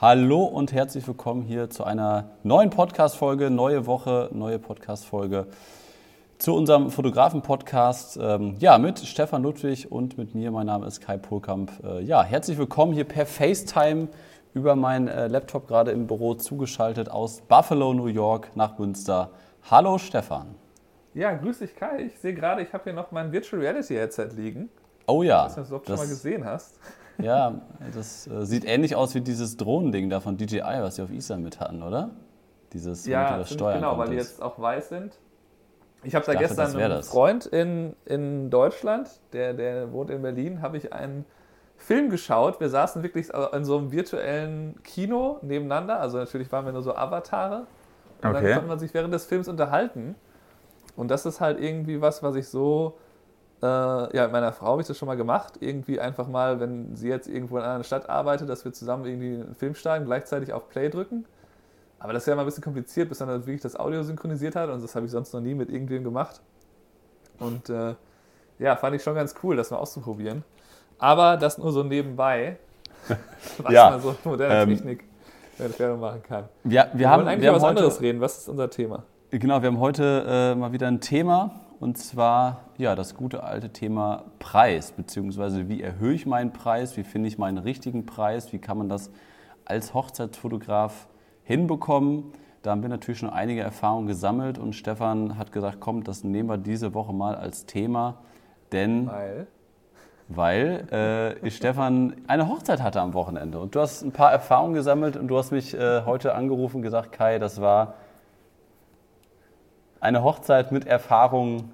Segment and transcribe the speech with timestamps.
[0.00, 5.48] Hallo und herzlich willkommen hier zu einer neuen Podcast-Folge, neue Woche, neue Podcast-Folge
[6.38, 8.16] zu unserem Fotografen-Podcast.
[8.22, 10.52] Ähm, ja, mit Stefan Ludwig und mit mir.
[10.52, 11.72] Mein Name ist Kai Polkamp.
[11.82, 14.06] Äh, ja, herzlich willkommen hier per FaceTime
[14.54, 19.32] über meinen äh, Laptop gerade im Büro zugeschaltet aus Buffalo, New York nach Münster.
[19.68, 20.54] Hallo Stefan.
[21.12, 22.02] Ja, grüß dich Kai.
[22.02, 24.68] Ich sehe gerade, ich habe hier noch mein Virtual Reality Headset liegen.
[25.08, 25.48] Oh ja.
[25.48, 26.78] Ich weiß nicht, ob du das schon mal gesehen hast.
[27.20, 27.60] Ja,
[27.94, 31.36] das äh, sieht ähnlich aus wie dieses Drohnending da von DJI, was sie auf Isla
[31.36, 32.10] mit hatten, oder?
[32.72, 35.18] Dieses, ja, das steuern genau, weil die jetzt auch weiß sind.
[36.04, 37.08] Ich habe da dachte, gestern einen das.
[37.08, 41.24] Freund in, in Deutschland, der, der wohnt in Berlin, habe ich einen
[41.76, 42.60] Film geschaut.
[42.60, 46.00] Wir saßen wirklich in so einem virtuellen Kino nebeneinander.
[46.00, 47.66] Also natürlich waren wir nur so Avatare.
[48.22, 48.42] Und okay.
[48.42, 50.14] dann konnte man sich während des Films unterhalten.
[50.96, 52.98] Und das ist halt irgendwie was, was ich so
[53.62, 53.66] äh,
[54.16, 55.54] ja, mit meiner Frau habe ich das schon mal gemacht.
[55.60, 59.42] Irgendwie einfach mal, wenn sie jetzt irgendwo in einer Stadt arbeitet, dass wir zusammen irgendwie
[59.42, 61.24] einen Film steigen, gleichzeitig auf Play drücken.
[61.98, 64.70] Aber das ist ja immer ein bisschen kompliziert, bis dann wirklich das Audio synchronisiert hat.
[64.70, 66.40] Und das habe ich sonst noch nie mit irgendwem gemacht.
[67.40, 67.94] Und äh,
[68.60, 70.44] ja, fand ich schon ganz cool, das mal auszuprobieren.
[70.98, 72.58] Aber das nur so nebenbei,
[73.58, 75.04] was ja, man so moderne ähm, Technik
[75.58, 76.44] mit machen kann.
[76.64, 78.20] Ja, wir, wir, haben, eigentlich wir über was anderes reden.
[78.20, 79.02] Was ist unser Thema?
[79.30, 81.50] Genau, wir haben heute äh, mal wieder ein Thema
[81.80, 87.04] und zwar ja, das gute alte Thema Preis, beziehungsweise wie erhöhe ich meinen Preis, wie
[87.04, 89.10] finde ich meinen richtigen Preis, wie kann man das
[89.64, 91.06] als Hochzeitsfotograf
[91.44, 92.32] hinbekommen.
[92.62, 96.48] Da haben wir natürlich schon einige Erfahrungen gesammelt und Stefan hat gesagt, komm, das nehmen
[96.48, 98.18] wir diese Woche mal als Thema,
[98.72, 99.46] denn weil,
[100.28, 105.16] weil äh, Stefan eine Hochzeit hatte am Wochenende und du hast ein paar Erfahrungen gesammelt
[105.16, 107.94] und du hast mich äh, heute angerufen und gesagt, Kai, das war
[110.00, 111.72] eine Hochzeit mit Erfahrung.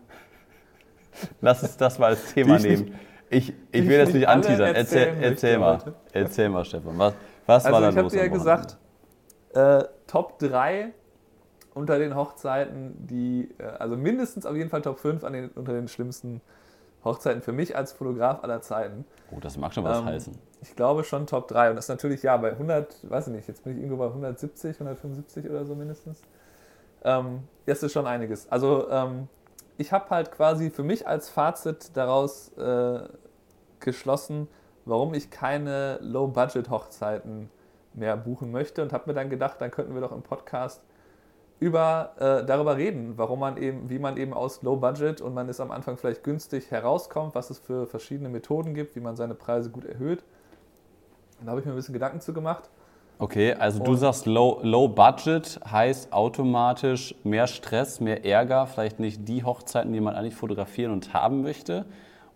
[1.41, 2.94] Lass uns das mal als Thema nehmen.
[3.30, 4.75] Ich, ich will das nicht anteasern.
[4.75, 5.78] Erzähl, erzähl mal.
[6.12, 6.98] Erzähl mal, Stefan.
[6.98, 7.14] Was,
[7.47, 8.12] was also war da los?
[8.12, 8.77] Ich habe dir ja gesagt,
[9.55, 10.92] äh, Top 3
[11.75, 15.72] unter den Hochzeiten, die, äh, also mindestens auf jeden Fall Top 5 an den, unter
[15.72, 16.40] den schlimmsten
[17.05, 19.05] Hochzeiten für mich als Fotograf aller Zeiten.
[19.30, 20.39] Oh, das mag schon was ähm, heißen.
[20.63, 21.70] Ich glaube schon Top 3.
[21.70, 24.07] Und das ist natürlich, ja, bei 100, weiß ich nicht, jetzt bin ich irgendwo bei
[24.07, 26.23] 170, 175 oder so mindestens.
[27.05, 28.51] Ähm, das ist schon einiges.
[28.51, 29.29] Also ähm,
[29.77, 33.01] ich habe halt quasi für mich als Fazit daraus äh,
[33.81, 34.48] geschlossen,
[34.85, 37.51] warum ich keine Low-Budget-Hochzeiten
[37.95, 40.83] mehr buchen möchte und habe mir dann gedacht, dann könnten wir doch im Podcast
[41.61, 45.48] über, äh, darüber reden, warum man eben, wie man eben aus Low Budget und man
[45.48, 49.35] ist am Anfang vielleicht günstig herauskommt, was es für verschiedene Methoden gibt, wie man seine
[49.35, 50.25] Preise gut erhöht.
[51.41, 52.70] Da habe ich mir ein bisschen Gedanken zu gemacht.
[53.19, 59.29] Okay, also du sagst low, low Budget heißt automatisch mehr Stress, mehr Ärger, vielleicht nicht
[59.29, 61.86] die Hochzeiten, die man eigentlich fotografieren und haben möchte.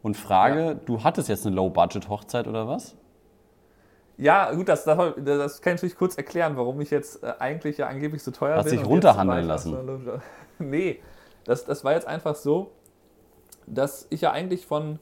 [0.03, 0.75] Und Frage, ja.
[0.75, 2.95] du hattest jetzt eine Low Budget Hochzeit oder was?
[4.17, 7.79] Ja, gut, das, das, das, kann ich natürlich kurz erklären, warum ich jetzt äh, eigentlich
[7.79, 8.75] ja angeblich so teuer Hast bin.
[8.75, 9.77] Hast dich runterhandeln lassen?
[10.61, 11.01] Nee,
[11.45, 12.73] das, das war jetzt einfach so,
[13.67, 14.99] dass ich ja eigentlich von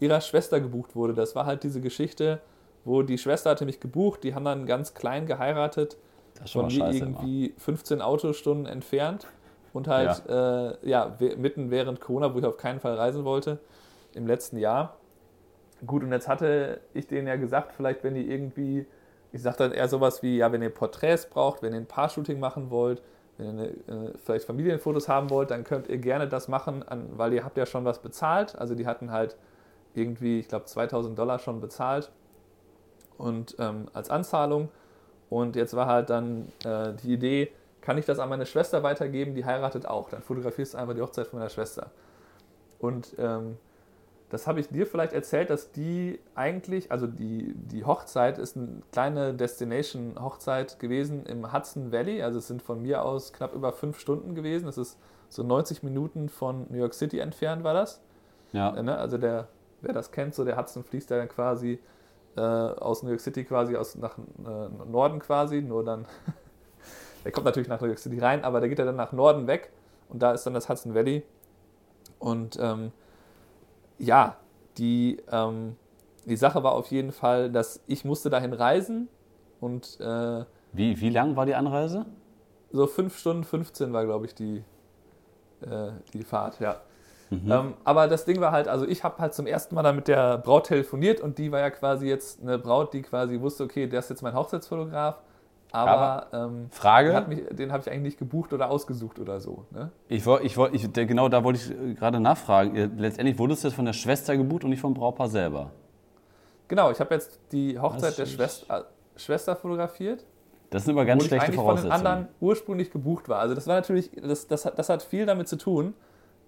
[0.00, 1.12] ihrer Schwester gebucht wurde.
[1.12, 2.40] Das war halt diese Geschichte,
[2.84, 5.96] wo die Schwester hatte mich gebucht, die haben dann ganz klein geheiratet,
[6.38, 7.60] das von mir irgendwie immer.
[7.60, 9.26] 15 Autostunden entfernt
[9.72, 10.70] und halt ja.
[10.70, 13.58] Äh, ja, mitten während Corona, wo ich auf keinen Fall reisen wollte,
[14.14, 14.96] im letzten Jahr.
[15.86, 18.86] Gut, und jetzt hatte ich denen ja gesagt, vielleicht wenn die irgendwie,
[19.32, 22.38] ich sage dann eher sowas wie, ja, wenn ihr Porträts braucht, wenn ihr ein Paar-Shooting
[22.38, 23.02] machen wollt,
[23.38, 27.08] wenn ihr eine, äh, vielleicht Familienfotos haben wollt, dann könnt ihr gerne das machen, an,
[27.16, 28.56] weil ihr habt ja schon was bezahlt.
[28.56, 29.36] Also die hatten halt
[29.94, 32.10] irgendwie, ich glaube, 2000 Dollar schon bezahlt
[33.18, 34.68] und ähm, als Anzahlung.
[35.30, 39.34] Und jetzt war halt dann äh, die Idee, kann ich das an meine Schwester weitergeben,
[39.34, 40.08] die heiratet auch.
[40.08, 41.90] Dann fotografierst du einfach die Hochzeit von meiner Schwester.
[42.78, 43.58] Und ähm,
[44.30, 48.82] das habe ich dir vielleicht erzählt, dass die eigentlich, also die, die Hochzeit ist eine
[48.90, 52.22] kleine Destination-Hochzeit gewesen im Hudson Valley.
[52.22, 54.66] Also es sind von mir aus knapp über fünf Stunden gewesen.
[54.66, 54.98] Das ist
[55.28, 58.00] so 90 Minuten von New York City entfernt war das.
[58.52, 58.72] Ja.
[58.82, 58.96] Ne?
[58.96, 59.48] Also der,
[59.82, 61.78] wer das kennt, so der Hudson fließt ja dann quasi
[62.36, 66.06] äh, aus New York City quasi aus, nach äh, Norden quasi, nur dann,
[67.24, 69.46] der kommt natürlich nach New York City rein, aber der geht ja dann nach Norden
[69.46, 69.72] weg
[70.08, 71.22] und da ist dann das Hudson Valley.
[72.18, 72.92] Und ähm,
[73.98, 74.36] ja,
[74.78, 75.76] die, ähm,
[76.24, 79.08] die Sache war auf jeden Fall, dass ich musste dahin reisen
[79.60, 82.06] und äh, wie, wie lang war die Anreise?
[82.72, 84.64] So 5 Stunden 15 war, glaube ich, die,
[85.60, 86.80] äh, die Fahrt, ja.
[87.42, 87.52] Mhm.
[87.52, 90.08] Ähm, aber das Ding war halt, also ich habe halt zum ersten Mal dann mit
[90.08, 93.86] der Braut telefoniert und die war ja quasi jetzt eine Braut, die quasi wusste, okay,
[93.86, 95.16] der ist jetzt mein Hochzeitsfotograf.
[95.72, 97.24] Aber, aber ähm, Frage?
[97.28, 99.66] Mich, den habe ich eigentlich nicht gebucht oder ausgesucht oder so.
[99.72, 99.90] Ne?
[100.08, 102.96] Ich wollte, ich ich, genau da wollte ich äh, gerade nachfragen.
[102.96, 105.72] Letztendlich wurdest du jetzt von der Schwester gebucht und nicht vom Brautpaar selber.
[106.68, 108.86] Genau, ich habe jetzt die Hochzeit der Schwester.
[109.16, 110.24] Schwester fotografiert.
[110.70, 112.06] Das sind aber ganz wo ich schlechte eigentlich von den Voraussetzungen.
[112.06, 113.38] anderen ursprünglich gebucht war.
[113.38, 115.94] Also das war natürlich, das, das, hat, das hat viel damit zu tun,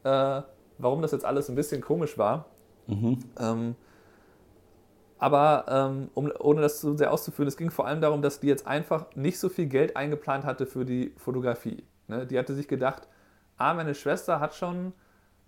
[0.05, 0.43] äh,
[0.79, 2.47] warum das jetzt alles ein bisschen komisch war.
[2.87, 3.19] Mhm.
[3.39, 3.75] Ähm,
[5.19, 8.49] aber ähm, um, ohne das zu sehr auszuführen, es ging vor allem darum, dass die
[8.49, 11.85] jetzt einfach nicht so viel Geld eingeplant hatte für die Fotografie.
[12.09, 12.27] Ne?
[12.27, 13.09] Die hatte sich gedacht,
[13.57, 14.93] ah, meine Schwester hat schon,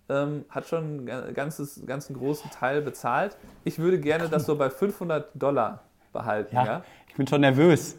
[0.09, 3.37] ähm, hat schon einen ganzes, ganzen großen Teil bezahlt.
[3.63, 6.55] Ich würde gerne das so bei 500 Dollar behalten.
[6.55, 6.83] Ja, Ja?
[7.07, 7.95] ich bin schon nervös.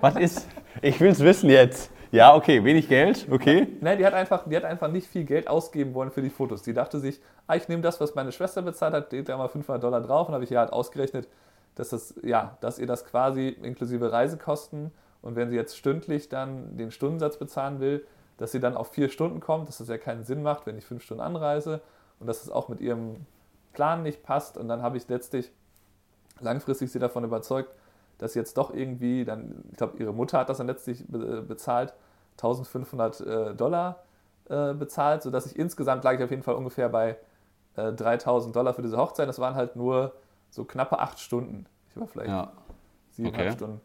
[0.00, 0.46] Was ist?
[0.82, 1.90] Ich will es wissen jetzt.
[2.12, 3.68] Ja, okay, wenig Geld, okay.
[3.80, 6.62] Nein, die hat, einfach, die hat einfach nicht viel Geld ausgeben wollen für die Fotos.
[6.62, 9.48] Die dachte sich, ah, ich nehme das, was meine Schwester bezahlt hat, legt da mal
[9.48, 11.28] 500 Dollar drauf und habe ich ihr halt ausgerechnet,
[11.76, 14.90] dass, das, ja, dass ihr das quasi inklusive Reisekosten
[15.22, 18.04] und wenn sie jetzt stündlich dann den Stundensatz bezahlen will,
[18.38, 20.84] dass sie dann auf vier Stunden kommt, dass das ja keinen Sinn macht, wenn ich
[20.84, 21.80] fünf Stunden anreise
[22.18, 23.26] und dass es auch mit ihrem
[23.72, 24.56] Plan nicht passt.
[24.56, 25.52] Und dann habe ich letztlich
[26.40, 27.74] langfristig sie davon überzeugt,
[28.20, 31.94] dass jetzt doch irgendwie, dann, ich glaube, ihre Mutter hat das dann letztlich be bezahlt,
[32.36, 34.02] 1500 äh, Dollar
[34.48, 37.16] äh, bezahlt, sodass ich insgesamt lag ich auf jeden Fall ungefähr bei
[37.76, 39.28] äh, 3000 Dollar für diese Hochzeit.
[39.28, 40.12] Das waren halt nur
[40.50, 41.66] so knappe acht Stunden.
[41.90, 42.52] Ich war vielleicht Ja.
[43.10, 43.56] siebeneinhalb Okay.
[43.56, 43.80] Stunden.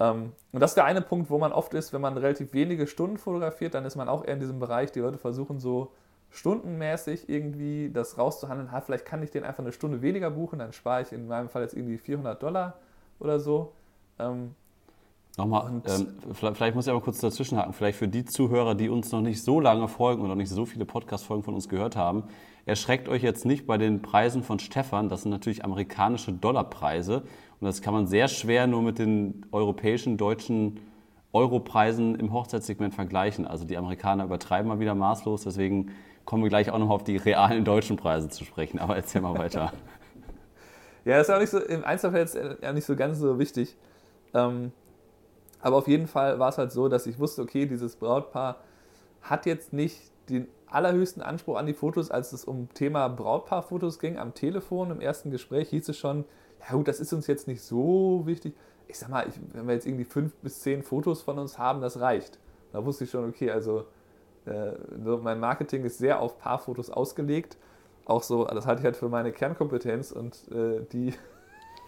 [0.00, 2.86] Ähm, und das ist der eine Punkt, wo man oft ist, wenn man relativ wenige
[2.86, 5.92] Stunden fotografiert, dann ist man auch eher in diesem Bereich, die Leute versuchen so
[6.30, 8.72] stundenmäßig irgendwie das rauszuhandeln.
[8.72, 11.48] Ha, vielleicht kann ich den einfach eine Stunde weniger buchen, dann spare ich in meinem
[11.50, 12.74] Fall jetzt irgendwie 400 Dollar
[13.22, 13.72] oder so.
[14.18, 14.54] Ähm,
[15.38, 17.72] Nochmal, ähm, vielleicht, vielleicht muss ich aber kurz dazwischenhaken.
[17.72, 20.66] Vielleicht für die Zuhörer, die uns noch nicht so lange folgen und noch nicht so
[20.66, 22.24] viele Podcast-Folgen von uns gehört haben,
[22.66, 25.08] erschreckt euch jetzt nicht bei den Preisen von Stefan.
[25.08, 27.22] Das sind natürlich amerikanische Dollarpreise.
[27.60, 30.80] Und das kann man sehr schwer nur mit den europäischen, deutschen
[31.32, 33.46] Europreisen im Hochzeitssegment vergleichen.
[33.46, 35.44] Also die Amerikaner übertreiben mal wieder maßlos.
[35.44, 35.92] Deswegen
[36.26, 38.78] kommen wir gleich auch noch auf die realen deutschen Preise zu sprechen.
[38.78, 39.72] Aber erzähl mal weiter.
[41.04, 43.76] Ja, ist auch nicht so, im Einzelfall jetzt ja nicht so ganz so wichtig.
[44.34, 44.72] Ähm,
[45.60, 48.56] aber auf jeden Fall war es halt so, dass ich wusste, okay, dieses Brautpaar
[49.22, 54.18] hat jetzt nicht den allerhöchsten Anspruch an die Fotos, als es um Thema Brautpaarfotos ging.
[54.18, 56.24] Am Telefon im ersten Gespräch hieß es schon,
[56.60, 58.54] ja gut, das ist uns jetzt nicht so wichtig.
[58.88, 61.80] Ich sag mal, ich, wenn wir jetzt irgendwie fünf bis zehn Fotos von uns haben,
[61.80, 62.38] das reicht.
[62.72, 63.84] Da wusste ich schon, okay, also
[64.46, 64.72] äh,
[65.22, 67.56] mein Marketing ist sehr auf Paarfotos ausgelegt.
[68.04, 71.14] Auch so, das halte ich halt für meine Kernkompetenz und äh, die,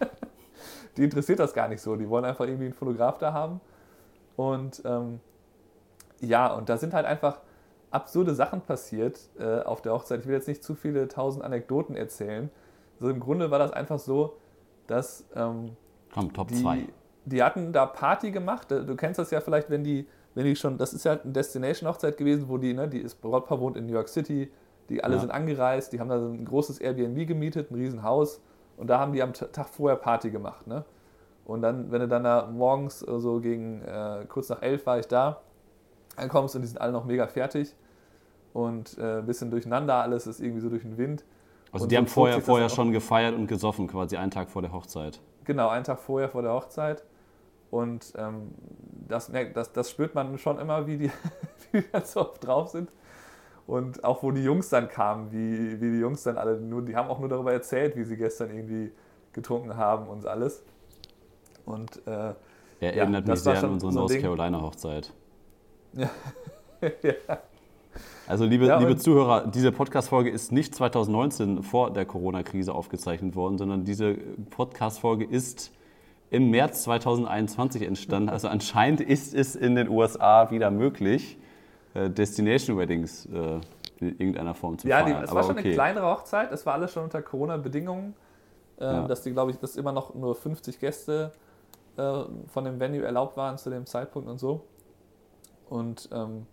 [0.97, 1.97] die interessiert das gar nicht so.
[1.97, 3.61] Die wollen einfach irgendwie einen Fotograf da haben.
[4.37, 5.21] Und ähm,
[6.21, 7.41] ja, und da sind halt einfach
[7.91, 10.21] absurde Sachen passiert äh, auf der Hochzeit.
[10.21, 12.51] Ich will jetzt nicht zu viele tausend Anekdoten erzählen.
[12.99, 14.37] Also im Grunde war das einfach so,
[14.87, 15.77] dass ähm,
[16.13, 16.89] Komm, Top die, 2.
[17.25, 18.71] die hatten da Party gemacht.
[18.73, 21.33] Äh, Du kennst das ja vielleicht, wenn die, wenn die schon, das ist ja eine
[21.33, 24.51] Destination-Hochzeit gewesen, wo die, ne, die ist Brautpaar wohnt in New York City,
[24.89, 25.21] die alle Ja.
[25.21, 28.41] sind angereist, die haben da so ein großes Airbnb gemietet, ein Riesenhaus
[28.77, 30.67] und da haben die am Tag vorher Party gemacht.
[30.67, 30.85] Ne?
[31.45, 34.99] Und dann, wenn du dann da morgens äh, so gegen äh, kurz nach elf war
[34.99, 35.41] ich da,
[36.17, 37.75] ankommst und die sind alle noch mega fertig
[38.53, 41.25] und äh, ein bisschen durcheinander, alles ist irgendwie so durch den Wind.
[41.73, 44.73] Also Und die haben vorher, vorher schon gefeiert und gesoffen, quasi einen Tag vor der
[44.73, 45.21] Hochzeit.
[45.45, 47.03] Genau, einen Tag vorher vor der Hochzeit.
[47.71, 48.53] Und ähm,
[49.09, 51.11] das, merkt, das, das spürt man schon immer, wie die,
[51.73, 52.91] wie die dann so oft drauf sind.
[53.67, 56.97] Und auch wo die Jungs dann kamen, wie, wie die Jungs dann alle nur, die
[56.97, 58.93] haben auch nur darüber erzählt, wie sie gestern irgendwie
[59.33, 60.63] getrunken haben und alles.
[61.65, 62.35] Und äh, Er
[62.81, 64.19] Ja, erinnert mich sehr an unsere so North.
[64.21, 65.13] Carolina Hochzeit.
[65.95, 66.09] ja,
[68.27, 73.57] Also liebe, Ja, liebe Zuhörer, diese Podcast-Folge ist nicht 2019 vor der Corona-Krise aufgezeichnet worden,
[73.59, 74.15] sondern diese
[74.51, 75.73] Podcast-Folge ist
[76.31, 78.29] im März 2021 entstanden.
[78.29, 81.39] Also anscheinend ist es in den USA wieder möglich,
[81.95, 83.61] Destination Weddings äh,
[84.01, 85.23] in irgendeiner Form zu ja feiern.
[85.23, 88.15] es war schon eine kleinere Hochzeit, es war alles schon unter Corona-Bedingungen,
[88.81, 89.07] äh, Ja.
[89.07, 91.33] dass die, glaube ich, dass immer noch nur 50 Gäste
[91.97, 94.65] äh, von dem Venue erlaubt waren zu dem Zeitpunkt und so.
[95.69, 96.47] Und ähm,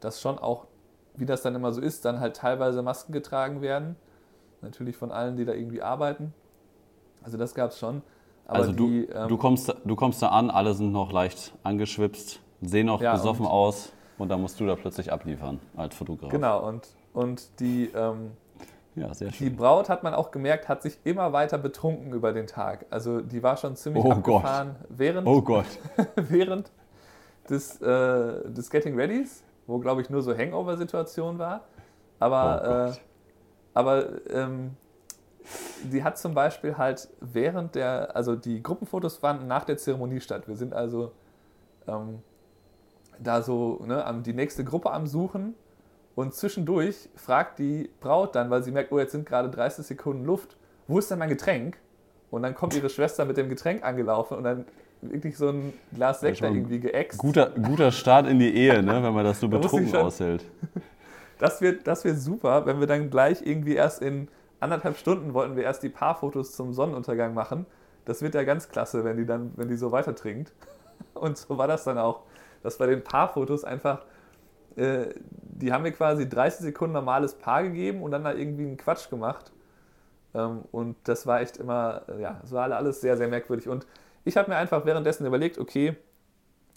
[0.00, 0.66] dass schon auch,
[1.14, 3.96] wie das dann immer so ist, dann halt teilweise Masken getragen werden.
[4.60, 6.34] Natürlich von allen, die da irgendwie arbeiten.
[7.22, 8.02] Also das gab es schon.
[8.46, 11.54] Aber Also du, die, ähm, du, kommst, du kommst da an, alle sind noch leicht
[11.62, 16.30] angeschwipst, sehen auch Ja, besoffen aus und dann musst du da plötzlich abliefern als Fotograf.
[16.30, 18.32] Genau, und, und die, ähm,
[18.94, 19.50] Ja, sehr Die.
[19.50, 22.86] Braut, hat man auch gemerkt, hat sich immer weiter betrunken über den Tag.
[22.90, 25.66] Also die war schon ziemlich Oh abgefahren während, Oh Gott.
[26.16, 26.70] während
[27.50, 31.60] des, äh, des Getting Readys, wo glaube ich nur so Hangover-Situation war.
[31.64, 33.00] Oh Aber, äh, Gott.
[33.74, 34.76] aber ähm,
[35.84, 40.48] die hat zum Beispiel halt während der, also die Gruppenfotos fanden nach der Zeremonie statt.
[40.48, 41.12] Wir sind also
[41.86, 42.20] ähm,
[43.18, 45.54] da so ne, die nächste Gruppe am Suchen
[46.14, 50.24] und zwischendurch fragt die Braut dann, weil sie merkt, oh, jetzt sind gerade 30 Sekunden
[50.24, 50.56] Luft,
[50.88, 51.78] wo ist denn mein Getränk?
[52.30, 54.64] Und dann kommt ihre Schwester mit dem Getränk angelaufen und dann
[55.02, 57.18] wirklich so ein Glas Sekt da irgendwie geäxt.
[57.18, 60.44] Guter, guter Start in die Ehe, ne, wenn man das so betrunken schon, aushält.
[61.38, 65.54] Das wird, das wird super, wenn wir dann gleich irgendwie erst in anderthalb Stunden wollten
[65.54, 67.66] wir erst die Paarfotos zum Sonnenuntergang machen.
[68.06, 70.52] Das wird ja ganz klasse, wenn die dann, wenn die so weiter trinkt.
[71.14, 72.22] Und so war das dann auch,
[72.62, 74.04] dass bei den Paarfotos einfach,
[74.76, 75.06] äh,
[75.42, 79.10] die haben mir quasi 30 Sekunden normales Paar gegeben und dann da irgendwie einen Quatsch
[79.10, 79.52] gemacht.
[80.34, 83.68] Ähm, und das war echt immer, äh, ja, es war alles sehr, sehr merkwürdig.
[83.68, 83.86] Und
[84.24, 85.96] ich habe mir einfach währenddessen überlegt, okay,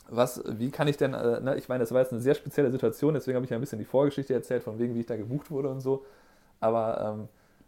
[0.08, 2.72] was, wie kann ich denn, äh, ne, ich meine, das war jetzt eine sehr spezielle
[2.72, 5.16] Situation, deswegen habe ich ja ein bisschen die Vorgeschichte erzählt, von wegen, wie ich da
[5.18, 6.06] gebucht wurde und so.
[6.60, 7.28] Aber ähm,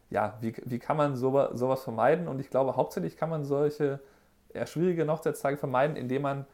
[0.10, 2.27] ja, wie, wie kann man sowas, sowas vermeiden?
[2.27, 4.00] Und ich glaube, hauptsächlich kann man solche
[4.53, 6.46] eher schwierige Hochzeitstage vermeiden, indem man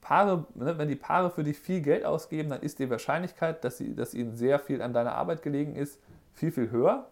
[0.00, 3.78] Paare, ne, wenn die Paare für dich viel Geld ausgeben, dann ist die Wahrscheinlichkeit, dass,
[3.78, 6.00] sie, dass ihnen sehr viel an deiner Arbeit gelegen ist,
[6.32, 7.08] viel, viel höher.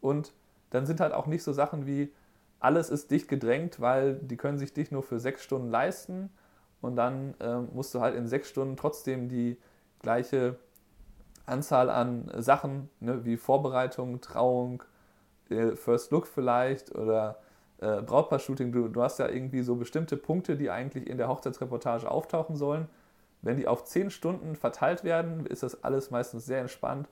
[0.00, 0.32] Und
[0.70, 2.12] dann sind halt auch nicht so Sachen wie,
[2.60, 6.30] alles ist dicht gedrängt, weil die können sich dich nur für sechs Stunden leisten
[6.82, 9.58] und dann ähm, musst du halt in sechs Stunden trotzdem die
[10.00, 10.56] gleiche
[11.46, 14.82] Anzahl an Sachen, ne, wie Vorbereitung, Trauung,
[15.48, 17.38] äh, First Look vielleicht oder
[17.80, 18.72] äh, Brautpaar-Shooting.
[18.72, 22.88] Du, du hast ja irgendwie so bestimmte Punkte, die eigentlich in der Hochzeitsreportage auftauchen sollen.
[23.42, 27.08] Wenn die auf zehn Stunden verteilt werden, ist das alles meistens sehr entspannt.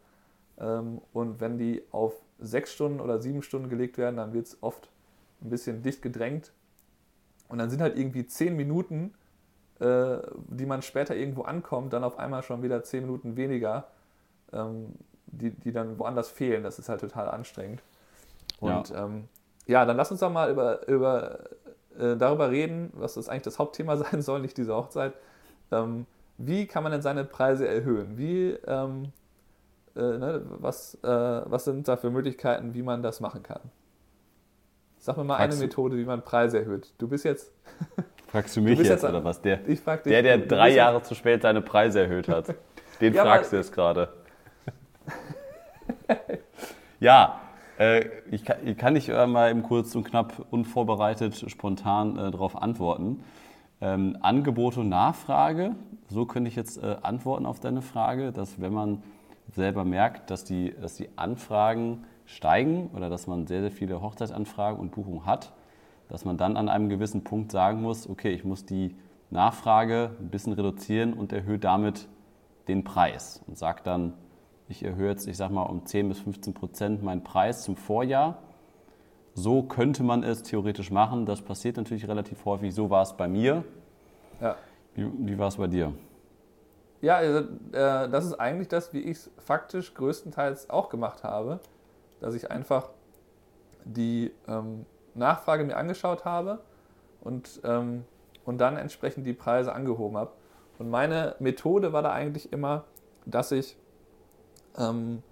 [0.59, 4.63] Ähm, und wenn die auf sechs Stunden oder sieben Stunden gelegt werden, dann wird es
[4.63, 4.91] oft
[5.43, 6.53] ein bisschen dicht gedrängt.
[7.49, 9.15] Und dann sind halt irgendwie zehn Minuten,
[9.81, 13.89] äh, die man später irgendwo ankommt, dann auf einmal schon wieder zehn Minuten weniger,
[14.53, 14.95] ähm,
[15.27, 16.63] die, die dann woanders fehlen.
[16.63, 17.83] Das ist halt total anstrengend.
[18.61, 19.29] Und ja, ähm,
[19.69, 21.39] ja dann lass uns doch mal über, über,
[21.97, 25.13] äh, darüber reden, was das eigentlich das Hauptthema sein soll, nicht diese Hochzeit.
[25.71, 26.07] Ähm,
[26.39, 28.19] wie kann man denn seine Preise erhöhen?
[28.19, 29.13] Wie, ähm,
[29.95, 33.61] äh, ne, was, äh, was sind da für Möglichkeiten, wie man das machen kann?
[34.99, 36.93] Sag mir mal Fragst eine Methode, wie man Preise erhöht.
[36.99, 37.53] Du bist jetzt.
[38.29, 39.41] Fragst du mich du jetzt, jetzt, oder was?
[39.41, 42.55] Der, dich, der, der drei Jahre zu spät seine Preise erhöht hat.
[43.01, 44.09] Den ja, fragst du jetzt gerade.
[46.99, 47.41] ja,
[47.79, 52.61] äh, ich, kann, ich kann nicht mal eben kurz und knapp unvorbereitet, spontan äh, darauf
[52.61, 53.23] antworten.
[53.81, 55.77] Ähm, Angebot und Nachfrage,
[56.09, 59.03] so könnte ich jetzt äh, antworten auf deine Frage, dass wenn man
[59.55, 64.81] selber merkt, dass die, dass die Anfragen steigen oder dass man sehr, sehr viele Hochzeitsanfragen
[64.81, 65.53] und Buchungen hat,
[66.09, 68.97] dass man dann an einem gewissen Punkt sagen muss, okay, ich muss die
[69.31, 72.09] Nachfrage ein bisschen reduzieren und erhöhe damit
[72.67, 74.15] den Preis und sagt dann,
[74.69, 78.39] ich erhöhe jetzt, ich sag mal, um 10 bis 15 Prozent meinen Preis zum Vorjahr.
[79.35, 81.25] So könnte man es theoretisch machen.
[81.25, 82.75] Das passiert natürlich relativ häufig.
[82.75, 83.65] So war es bei mir.
[84.41, 84.57] Ja.
[84.95, 85.93] Wie, wie war es bei dir?
[87.01, 87.39] Ja, also,
[87.73, 91.61] äh, das ist eigentlich das, wie ich es faktisch größtenteils auch gemacht habe,
[92.21, 92.91] dass ich einfach
[93.85, 94.85] die ähm,
[95.15, 96.59] Nachfrage mir angeschaut habe
[97.21, 98.05] und, ähm,
[98.45, 100.33] und dann entsprechend die Preise angehoben habe.
[100.79, 102.85] Und meine Methode war da eigentlich immer,
[103.25, 103.77] dass ich
[104.77, 105.23] ähm,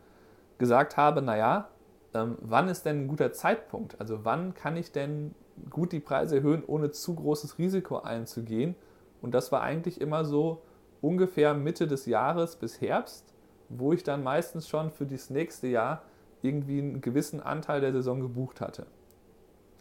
[0.58, 1.68] gesagt habe, naja,
[2.14, 4.00] ähm, wann ist denn ein guter Zeitpunkt?
[4.00, 5.34] Also wann kann ich denn
[5.70, 8.74] gut die Preise erhöhen, ohne zu großes Risiko einzugehen?
[9.22, 10.62] Und das war eigentlich immer so
[11.00, 13.32] ungefähr Mitte des Jahres bis Herbst,
[13.68, 16.02] wo ich dann meistens schon für das nächste Jahr
[16.42, 18.86] irgendwie einen gewissen Anteil der Saison gebucht hatte.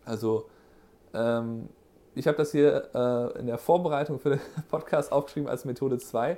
[0.05, 0.49] Also
[1.13, 1.69] ähm,
[2.15, 6.37] ich habe das hier äh, in der Vorbereitung für den Podcast aufgeschrieben als Methode 2.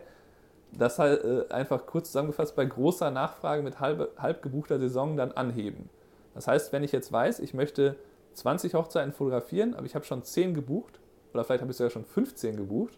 [0.74, 5.32] Das halt äh, einfach kurz zusammengefasst bei großer Nachfrage mit halb, halb gebuchter Saison dann
[5.32, 5.90] anheben.
[6.36, 7.96] Das heißt, wenn ich jetzt weiß, ich möchte
[8.34, 11.00] 20 Hochzeiten fotografieren, aber ich habe schon 10 gebucht,
[11.34, 12.98] oder vielleicht habe ich sogar schon 15 gebucht.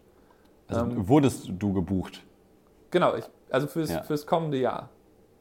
[0.68, 2.22] Also ähm, wurdest du gebucht?
[2.92, 4.04] Genau, ich, also fürs, ja.
[4.04, 4.90] fürs kommende Jahr.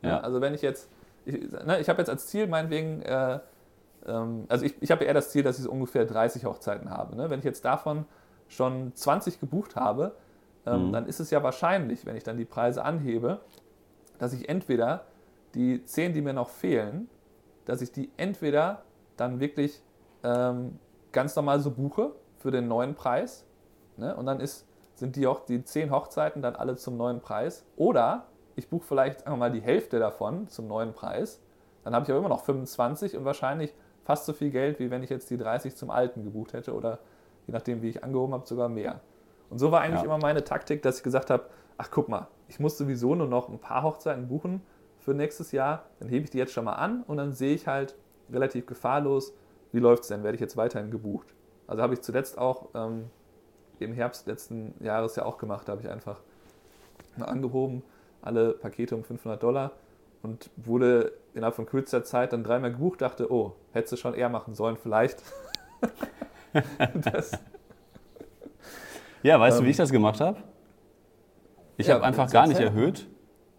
[0.02, 0.08] Ja.
[0.08, 0.20] ja.
[0.20, 0.88] also wenn ich jetzt,
[1.24, 3.40] ich, ne, ich habe jetzt als Ziel meinetwegen, äh,
[4.06, 7.16] ähm, also ich, ich habe eher das Ziel, dass ich so ungefähr 30 Hochzeiten habe.
[7.16, 7.30] Ne?
[7.30, 8.04] Wenn ich jetzt davon
[8.48, 10.14] schon 20 gebucht habe,
[10.68, 10.92] ähm, mhm.
[10.92, 13.40] dann ist es ja wahrscheinlich, wenn ich dann die Preise anhebe,
[14.18, 15.06] dass ich entweder
[15.54, 17.08] die 10, die mir noch fehlen,
[17.64, 18.82] dass ich die entweder
[19.16, 19.82] dann wirklich
[20.24, 20.78] ähm,
[21.12, 23.44] ganz normal so buche für den neuen Preis
[23.96, 24.14] ne?
[24.16, 28.26] und dann ist, sind die, auch die 10 Hochzeiten dann alle zum neuen Preis oder
[28.56, 31.40] ich buche vielleicht einfach mal die Hälfte davon zum neuen Preis,
[31.84, 33.72] dann habe ich aber immer noch 25 und wahrscheinlich
[34.04, 36.98] fast so viel Geld, wie wenn ich jetzt die 30 zum alten gebucht hätte oder
[37.46, 39.00] je nachdem, wie ich angehoben habe, sogar mehr.
[39.50, 40.06] Und so war eigentlich ja.
[40.06, 41.46] immer meine Taktik, dass ich gesagt habe,
[41.78, 44.62] ach guck mal, ich muss sowieso nur noch ein paar Hochzeiten buchen
[44.98, 47.66] für nächstes Jahr, dann hebe ich die jetzt schon mal an und dann sehe ich
[47.66, 47.96] halt
[48.30, 49.32] relativ gefahrlos,
[49.72, 51.34] wie läuft es denn, werde ich jetzt weiterhin gebucht.
[51.66, 53.10] Also habe ich zuletzt auch ähm,
[53.78, 56.20] im Herbst letzten Jahres ja auch gemacht, da habe ich einfach
[57.18, 57.82] angehoben,
[58.22, 59.72] alle Pakete um 500 Dollar
[60.22, 64.28] und wurde innerhalb von kürzester Zeit dann dreimal gebucht, dachte, oh, hättest du schon eher
[64.28, 65.22] machen sollen vielleicht.
[66.94, 67.32] das,
[69.22, 70.38] Ja, weißt ähm, du, wie ich das gemacht habe?
[71.76, 73.06] Ich ja, habe einfach gar nicht erhöht.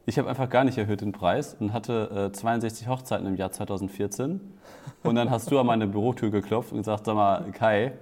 [0.06, 3.52] Ich habe einfach gar nicht erhöht den Preis und hatte äh, 62 Hochzeiten im Jahr
[3.52, 4.42] 2014.
[5.04, 7.94] Und dann hast du an meine Bürotür geklopft und gesagt, sag mal, Kai,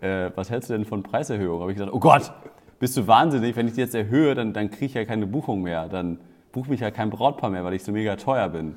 [0.00, 1.60] äh, was hältst du denn von Preiserhöhung?
[1.60, 2.32] Habe ich gesagt, oh Gott,
[2.78, 5.62] bist du wahnsinnig, wenn ich die jetzt erhöhe, dann, dann kriege ich ja keine Buchung
[5.62, 5.88] mehr.
[5.88, 6.18] Dann
[6.52, 8.68] buch mich ja kein Brautpaar mehr, weil ich so mega teuer bin.
[8.68, 8.76] Und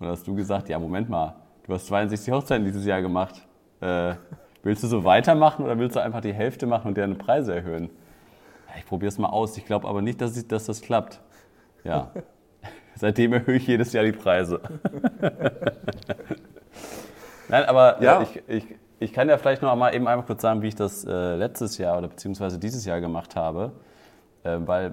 [0.00, 3.46] dann hast du gesagt, ja, Moment mal, du hast 62 Hochzeiten dieses Jahr gemacht.
[3.80, 4.14] Äh,
[4.62, 7.90] willst du so weitermachen oder willst du einfach die Hälfte machen und deine Preise erhöhen?
[8.78, 9.56] Ich probiere es mal aus.
[9.56, 11.20] Ich glaube aber nicht, dass, ich, dass das klappt.
[11.84, 12.10] Ja.
[12.94, 14.60] Seitdem erhöhe ich jedes Jahr die Preise.
[17.48, 18.22] Nein, aber äh, ja.
[18.22, 18.66] ich, ich,
[18.98, 21.78] ich kann ja vielleicht noch mal eben einmal kurz sagen, wie ich das äh, letztes
[21.78, 23.72] Jahr oder beziehungsweise dieses Jahr gemacht habe.
[24.44, 24.92] Äh, weil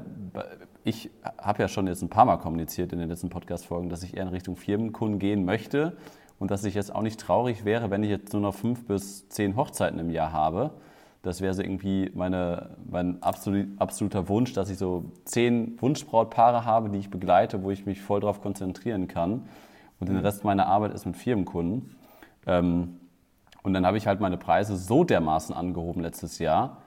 [0.84, 4.16] ich habe ja schon jetzt ein paar Mal kommuniziert in den letzten Podcast-Folgen, dass ich
[4.16, 5.98] eher in Richtung Firmenkunden gehen möchte
[6.40, 9.28] und dass ich jetzt auch nicht traurig wäre, wenn ich jetzt nur noch fünf bis
[9.30, 10.72] zehn Hochzeiten im Jahr habe.
[11.24, 16.90] Das wäre so irgendwie meine, mein absolut, absoluter Wunsch, dass ich so zehn Wunschbrautpaare habe,
[16.90, 19.48] die ich begleite, wo ich mich voll darauf konzentrieren kann.
[20.00, 21.96] Und den Rest meiner Arbeit ist mit Firmenkunden.
[22.46, 22.98] Ähm,
[23.64, 26.78] und dann habe ich halt meine Preise so dermaßen angehoben letztes Jahr,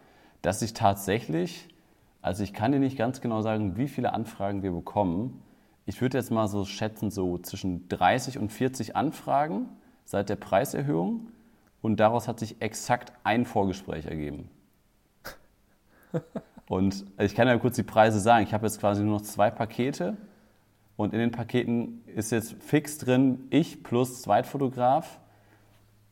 [0.42, 1.68] dass ich tatsächlich,
[2.22, 5.42] also ich kann dir nicht ganz genau sagen, wie viele Anfragen wir bekommen.
[5.90, 9.68] Ich würde jetzt mal so schätzen, so zwischen 30 und 40 Anfragen
[10.04, 11.32] seit der Preiserhöhung.
[11.82, 14.48] Und daraus hat sich exakt ein Vorgespräch ergeben.
[16.68, 18.44] Und ich kann ja kurz die Preise sagen.
[18.44, 20.16] Ich habe jetzt quasi nur noch zwei Pakete.
[20.96, 25.18] Und in den Paketen ist jetzt fix drin, ich plus Zweitfotograf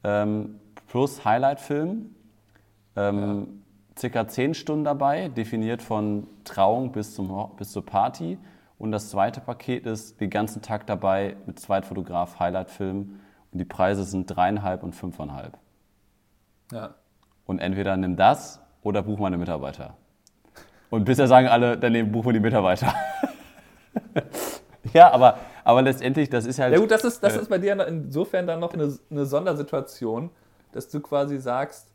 [0.03, 0.59] ähm,
[0.89, 2.17] plus Highlight-Film.
[2.97, 3.47] Ähm, ja.
[3.97, 8.39] Circa zehn Stunden dabei, definiert von Trauung bis, zum, bis zur Party.
[8.79, 13.21] Und das zweite Paket ist den ganzen Tag dabei mit Zweitfotograf, Highlight-Film.
[13.53, 15.59] Und die Preise sind dreieinhalb und fünfeinhalb.
[16.73, 16.95] Ja.
[17.45, 19.97] Und entweder nimm das oder buch meine Mitarbeiter.
[20.91, 22.95] Und bisher sagen alle, dann nehmen, buchen wir die Mitarbeiter.
[24.93, 25.39] ja, aber
[25.69, 26.73] aber letztendlich, das ist halt.
[26.73, 30.31] Ja, gut, das ist, das äh, ist bei dir insofern dann noch eine, eine Sondersituation,
[30.73, 31.93] dass du quasi sagst,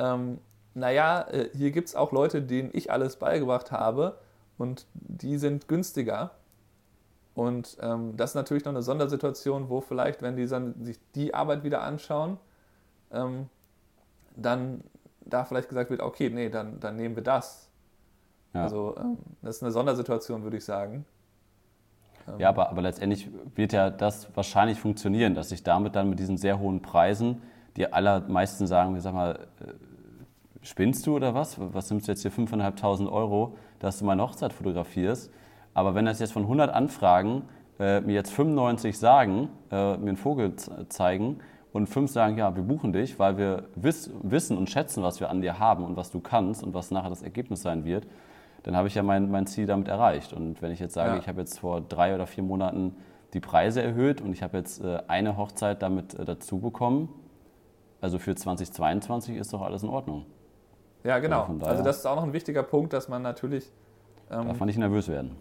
[0.00, 0.38] ähm,
[0.74, 4.18] naja, äh, hier gibt es auch Leute, denen ich alles beigebracht habe
[4.58, 6.32] und die sind günstiger.
[7.34, 11.34] Und ähm, das ist natürlich noch eine Sondersituation, wo vielleicht, wenn die dann sich die
[11.34, 12.38] Arbeit wieder anschauen,
[13.12, 13.48] ähm,
[14.36, 14.82] dann
[15.20, 17.68] da vielleicht gesagt wird, okay, nee, dann, dann nehmen wir das.
[18.54, 18.62] Ja.
[18.62, 21.04] Also ähm, das ist eine Sondersituation, würde ich sagen.
[22.38, 26.36] Ja, aber, aber letztendlich wird ja das wahrscheinlich funktionieren, dass ich damit dann mit diesen
[26.36, 27.42] sehr hohen Preisen,
[27.76, 31.56] die allermeisten sagen, ich sag mal, äh, spinnst du oder was?
[31.58, 35.30] Was nimmst du jetzt hier 5.500 Euro, dass du meine Hochzeit fotografierst?
[35.74, 37.42] Aber wenn das jetzt von 100 Anfragen
[37.78, 40.54] äh, mir jetzt 95 sagen, äh, mir einen Vogel
[40.88, 41.38] zeigen
[41.72, 45.28] und fünf sagen, ja, wir buchen dich, weil wir wiss wissen und schätzen, was wir
[45.28, 48.06] an dir haben und was du kannst und was nachher das Ergebnis sein wird,
[48.62, 50.32] dann habe ich ja mein, mein Ziel damit erreicht.
[50.32, 51.18] Und wenn ich jetzt sage, ja.
[51.18, 52.96] ich habe jetzt vor drei oder vier Monaten
[53.34, 57.08] die Preise erhöht und ich habe jetzt äh, eine Hochzeit damit äh, dazu bekommen,
[58.00, 60.24] also für 2022 ist doch alles in Ordnung.
[61.06, 61.46] Ja, genau.
[61.62, 63.72] Also, das ist auch noch ein wichtiger Punkt, dass man natürlich
[64.30, 65.36] ähm, darf man nicht nervös werden.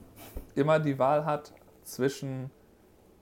[0.54, 2.52] Immer die Wahl hat zwischen,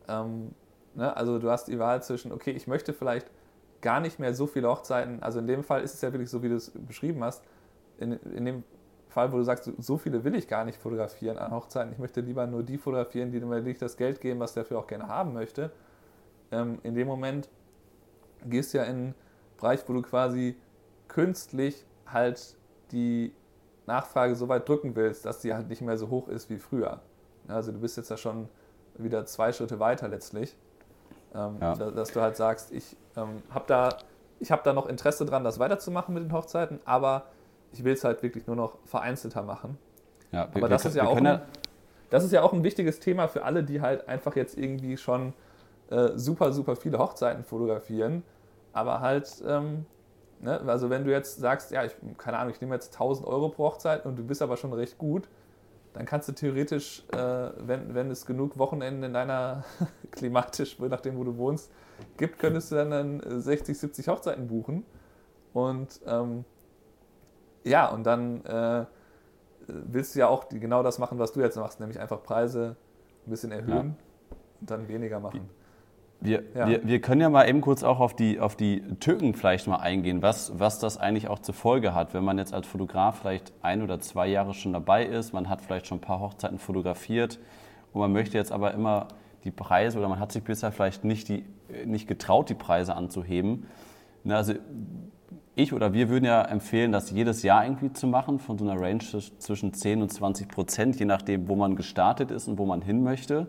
[0.07, 0.53] ähm,
[0.93, 3.29] ne, also du hast die Wahl zwischen, okay, ich möchte vielleicht
[3.81, 6.43] gar nicht mehr so viele Hochzeiten, also in dem Fall ist es ja wirklich so,
[6.43, 7.43] wie du es beschrieben hast,
[7.97, 8.63] in, in dem
[9.09, 11.93] Fall, wo du sagst, so viele will ich gar nicht fotografieren an Hochzeiten.
[11.93, 14.79] Ich möchte lieber nur die fotografieren, die mir wirklich das Geld geben, was der dafür
[14.79, 15.71] auch gerne haben möchte.
[16.51, 17.47] Ähm, in dem Moment
[18.45, 19.15] gehst du ja in einen
[19.57, 20.55] Bereich, wo du quasi
[21.07, 22.55] künstlich halt
[22.91, 23.33] die
[23.85, 27.01] Nachfrage so weit drücken willst, dass sie halt nicht mehr so hoch ist wie früher.
[27.47, 28.47] Also du bist jetzt ja schon
[28.97, 30.55] wieder zwei Schritte weiter letztlich.
[31.35, 31.73] Ähm, ja.
[31.73, 33.97] dass du halt sagst, ich ähm, habe da,
[34.51, 37.23] hab da noch Interesse dran, das weiterzumachen mit den Hochzeiten, aber
[37.71, 39.79] ich will es halt wirklich nur noch vereinzelter machen.
[40.31, 41.41] Ja, wir, Aber das, wir, ist ja auch ein,
[42.11, 45.33] das ist ja auch ein wichtiges Thema für alle, die halt einfach jetzt irgendwie schon
[45.89, 48.23] äh, super, super viele Hochzeiten fotografieren.
[48.71, 49.87] Aber halt, ähm,
[50.43, 53.49] ne, also wenn du jetzt sagst, ja, ich, keine Ahnung, ich nehme jetzt 1000 Euro
[53.49, 55.27] pro Hochzeit und du bist aber schon recht gut,
[55.93, 59.63] dann kannst du theoretisch, äh, wenn, wenn es genug Wochenenden in deiner
[60.11, 61.71] klimatisch, je nachdem wo du wohnst,
[62.17, 64.85] gibt, könntest du dann, dann 60, 70 Hochzeiten buchen.
[65.53, 66.45] Und ähm,
[67.63, 68.85] ja, und dann äh,
[69.67, 72.75] willst du ja auch genau das machen, was du jetzt machst, nämlich einfach Preise
[73.25, 74.35] ein bisschen erhöhen ja.
[74.61, 75.49] und dann weniger machen.
[76.23, 76.67] Wir, ja.
[76.69, 79.77] wir, wir können ja mal eben kurz auch auf die, auf die Tücken vielleicht mal
[79.77, 83.51] eingehen, was, was das eigentlich auch zur Folge hat, wenn man jetzt als Fotograf vielleicht
[83.61, 87.39] ein oder zwei Jahre schon dabei ist, man hat vielleicht schon ein paar Hochzeiten fotografiert
[87.91, 89.09] und man möchte jetzt aber immer
[89.43, 91.43] die Preise oder man hat sich bisher vielleicht nicht, die,
[91.85, 93.67] nicht getraut, die Preise anzuheben.
[94.27, 94.53] also
[95.55, 98.79] ich oder wir würden ja empfehlen, das jedes Jahr irgendwie zu machen, von so einer
[98.79, 99.03] Range
[99.39, 103.03] zwischen 10 und 20 Prozent, je nachdem, wo man gestartet ist und wo man hin
[103.03, 103.47] möchte.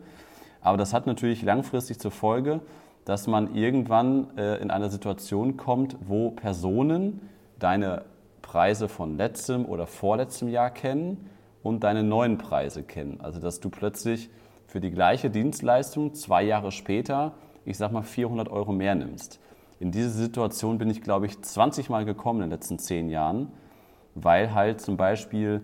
[0.65, 2.61] Aber das hat natürlich langfristig zur Folge,
[3.05, 7.21] dass man irgendwann äh, in eine Situation kommt, wo Personen
[7.59, 8.07] deine
[8.41, 11.29] Preise von letztem oder vorletztem Jahr kennen
[11.63, 13.21] und deine neuen Preise kennen.
[13.21, 14.31] Also dass du plötzlich
[14.67, 17.35] für die gleiche Dienstleistung zwei Jahre später,
[17.67, 19.41] ich sag mal, 400 Euro mehr nimmst.
[19.81, 23.53] In diese Situation bin ich, glaube ich, 20 Mal gekommen in den letzten zehn Jahren,
[24.15, 25.61] weil halt zum Beispiel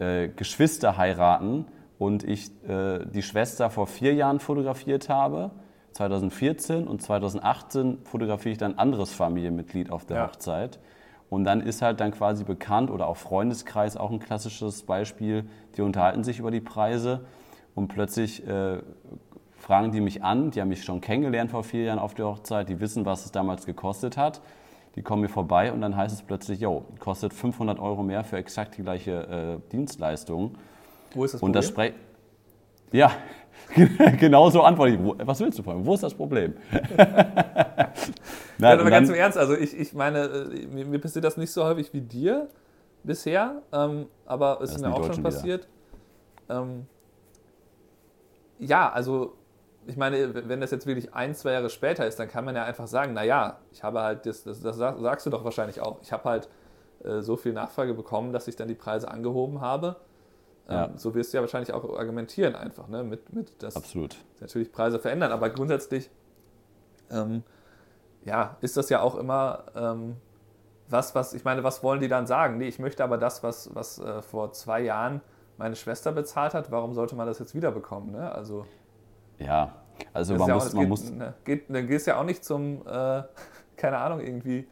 [0.00, 1.66] äh, Geschwister heiraten
[2.02, 5.52] und ich äh, die Schwester vor vier Jahren fotografiert habe,
[5.92, 10.26] 2014 und 2018 fotografiere ich dann ein anderes Familienmitglied auf der ja.
[10.26, 10.80] Hochzeit.
[11.30, 15.44] Und dann ist halt dann quasi bekannt oder auch Freundeskreis auch ein klassisches Beispiel,
[15.76, 17.24] die unterhalten sich über die Preise
[17.76, 18.78] und plötzlich äh,
[19.54, 22.68] fragen die mich an, die haben mich schon kennengelernt vor vier Jahren auf der Hochzeit,
[22.68, 24.42] die wissen, was es damals gekostet hat.
[24.96, 28.38] Die kommen mir vorbei und dann heißt es plötzlich, jo, kostet 500 Euro mehr für
[28.38, 30.56] exakt die gleiche äh, Dienstleistung.
[31.14, 31.48] Wo ist das Problem?
[31.48, 31.92] Und das Spre
[32.92, 33.10] ja,
[34.20, 35.26] genau so antworte ich.
[35.26, 35.86] Was willst du von mir?
[35.86, 36.54] Wo ist das Problem?
[38.58, 41.50] Nein, aber ganz im Ernst, also ich, ich meine, äh, mir, mir, passiert das nicht
[41.50, 42.48] so häufig wie dir
[43.02, 45.68] bisher, ähm, aber es ist mir auch schon passiert.
[46.48, 46.86] Ähm,
[48.58, 49.34] ja, also
[49.86, 52.64] ich meine, wenn das jetzt wirklich ein, zwei Jahre später ist, dann kann man ja
[52.64, 56.12] einfach sagen, naja, ich habe halt, das, das, das sagst du doch wahrscheinlich auch, ich
[56.12, 56.48] habe halt
[57.04, 59.96] äh, so viel Nachfrage bekommen, dass ich dann die Preise angehoben habe.
[60.68, 60.90] Ähm, ja.
[60.96, 63.02] so wirst du ja wahrscheinlich auch argumentieren einfach, ne?
[63.02, 64.16] mit, mit das Absolut.
[64.40, 66.08] natürlich Preise verändern, aber grundsätzlich
[67.10, 67.42] ähm,
[68.24, 70.16] ja, ist das ja auch immer ähm,
[70.92, 72.58] was, was, ich meine, was wollen die dann sagen?
[72.58, 75.22] Nee, ich möchte aber das, was, was äh, vor zwei Jahren
[75.56, 78.12] meine Schwester bezahlt hat, warum sollte man das jetzt wieder bekommen?
[78.12, 78.30] Ne?
[78.32, 78.66] Also,
[79.38, 79.72] ja,
[80.12, 81.10] also man, ja muss, auch, man geht, muss.
[81.10, 83.22] Ne, geht, dann gehst du ja auch nicht zum, äh,
[83.76, 84.68] keine Ahnung, irgendwie,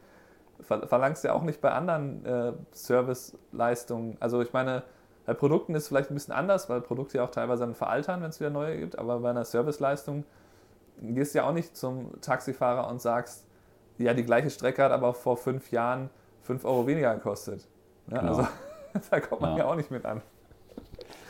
[0.61, 4.17] verlangst du ja auch nicht bei anderen äh, Serviceleistungen.
[4.19, 4.83] Also ich meine,
[5.31, 8.21] bei Produkten ist es vielleicht ein bisschen anders, weil Produkte ja auch teilweise dann veraltern,
[8.21, 10.25] wenn es wieder neue gibt, aber bei einer Serviceleistung
[11.01, 13.45] gehst du ja auch nicht zum Taxifahrer und sagst,
[13.97, 16.09] ja, die gleiche Strecke hat aber vor fünf Jahren
[16.41, 17.65] fünf Euro weniger gekostet.
[18.07, 18.35] Ja, genau.
[18.35, 18.47] Also
[19.09, 19.59] da kommt man ja.
[19.59, 20.21] ja auch nicht mit an.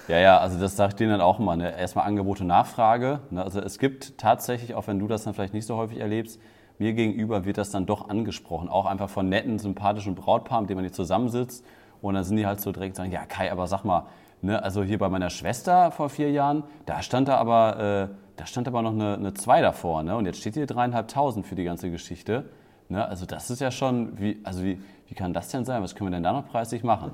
[0.07, 1.55] Ja, ja, also das sagt denen dann auch immer.
[1.55, 1.77] Ne?
[1.77, 3.19] Erstmal Angebot und Nachfrage.
[3.29, 3.43] Ne?
[3.43, 6.41] Also es gibt tatsächlich, auch wenn du das dann vielleicht nicht so häufig erlebst,
[6.79, 8.67] mir gegenüber wird das dann doch angesprochen.
[8.67, 11.63] Auch einfach von netten, sympathischen Brautpaaren, mit denen man nicht zusammensitzt.
[12.01, 14.07] Und dann sind die halt so direkt sagen, ja Kai, aber sag mal,
[14.41, 18.45] ne, also hier bei meiner Schwester vor vier Jahren, da stand da aber, äh, da
[18.45, 20.03] stand aber noch eine, eine 2 davor.
[20.03, 20.15] Ne?
[20.15, 22.45] Und jetzt steht hier dreieinhalbtausend für die ganze Geschichte.
[22.89, 23.05] Ne?
[23.05, 25.83] Also das ist ja schon, wie, also wie, wie kann das denn sein?
[25.83, 27.11] Was können wir denn da noch preislich machen?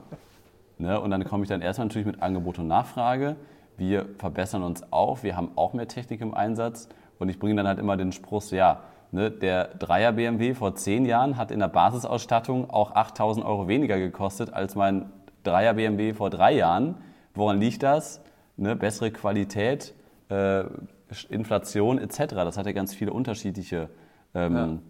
[0.78, 1.00] Ne?
[1.00, 3.36] Und dann komme ich dann erstmal natürlich mit Angebot und Nachfrage.
[3.78, 6.88] Wir verbessern uns auch, wir haben auch mehr Technik im Einsatz.
[7.20, 11.06] Und ich bringe dann halt immer den Spruch, ja, ne, der Dreier BMW vor zehn
[11.06, 15.10] Jahren hat in der Basisausstattung auch 8000 Euro weniger gekostet als mein
[15.44, 16.96] Dreier BMW vor drei Jahren.
[17.34, 18.22] Woran liegt das?
[18.58, 19.94] Ne, bessere Qualität,
[20.30, 20.64] äh,
[21.30, 22.34] Inflation etc.
[22.34, 23.90] Das hat ja ganz viele unterschiedliche
[24.34, 24.82] ähm,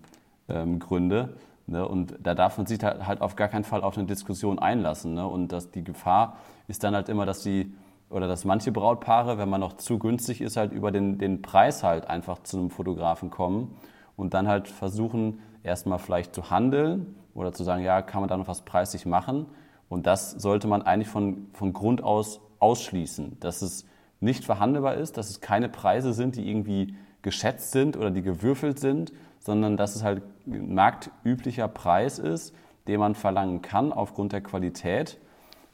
[0.47, 0.61] ja.
[0.61, 1.35] ähm, Gründe.
[1.67, 1.87] Ne?
[1.87, 5.13] Und da darf man sich halt auf gar keinen Fall auf eine Diskussion einlassen.
[5.13, 5.27] Ne?
[5.27, 7.73] Und das, die Gefahr ist dann halt immer, dass die
[8.09, 11.83] oder dass manche Brautpaare, wenn man noch zu günstig ist, halt über den, den Preis
[11.83, 13.75] halt einfach zu einem Fotografen kommen
[14.17, 18.35] und dann halt versuchen, erstmal vielleicht zu handeln oder zu sagen, ja, kann man da
[18.35, 19.45] noch was preislich machen.
[19.87, 23.85] Und das sollte man eigentlich von, von Grund aus ausschließen, dass es
[24.19, 28.79] nicht verhandelbar ist, dass es keine Preise sind, die irgendwie geschätzt sind oder die gewürfelt
[28.79, 32.55] sind, sondern dass es halt ein marktüblicher Preis ist,
[32.87, 35.19] den man verlangen kann aufgrund der Qualität.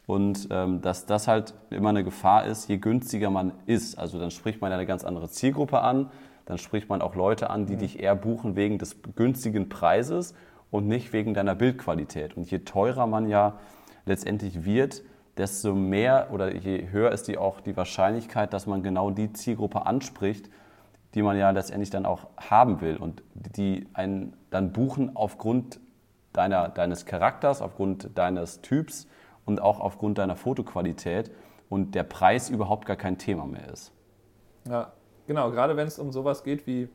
[0.05, 3.97] Und ähm, dass das halt immer eine Gefahr ist, je günstiger man ist.
[3.97, 6.09] Also dann spricht man eine ganz andere Zielgruppe an,
[6.45, 7.79] dann spricht man auch Leute an, die mhm.
[7.79, 10.33] dich eher buchen wegen des günstigen Preises
[10.71, 12.35] und nicht wegen deiner Bildqualität.
[12.35, 13.59] Und je teurer man ja
[14.05, 15.03] letztendlich wird,
[15.37, 19.85] desto mehr oder je höher ist die auch die Wahrscheinlichkeit, dass man genau die Zielgruppe
[19.85, 20.49] anspricht,
[21.13, 25.79] die man ja letztendlich dann auch haben will und die einen dann buchen aufgrund
[26.33, 29.07] deiner, deines Charakters, aufgrund deines Typs
[29.45, 31.31] und auch aufgrund deiner Fotoqualität
[31.69, 33.91] und der Preis überhaupt gar kein Thema mehr ist.
[34.67, 34.91] Ja,
[35.27, 36.89] genau, gerade wenn es um sowas geht wie,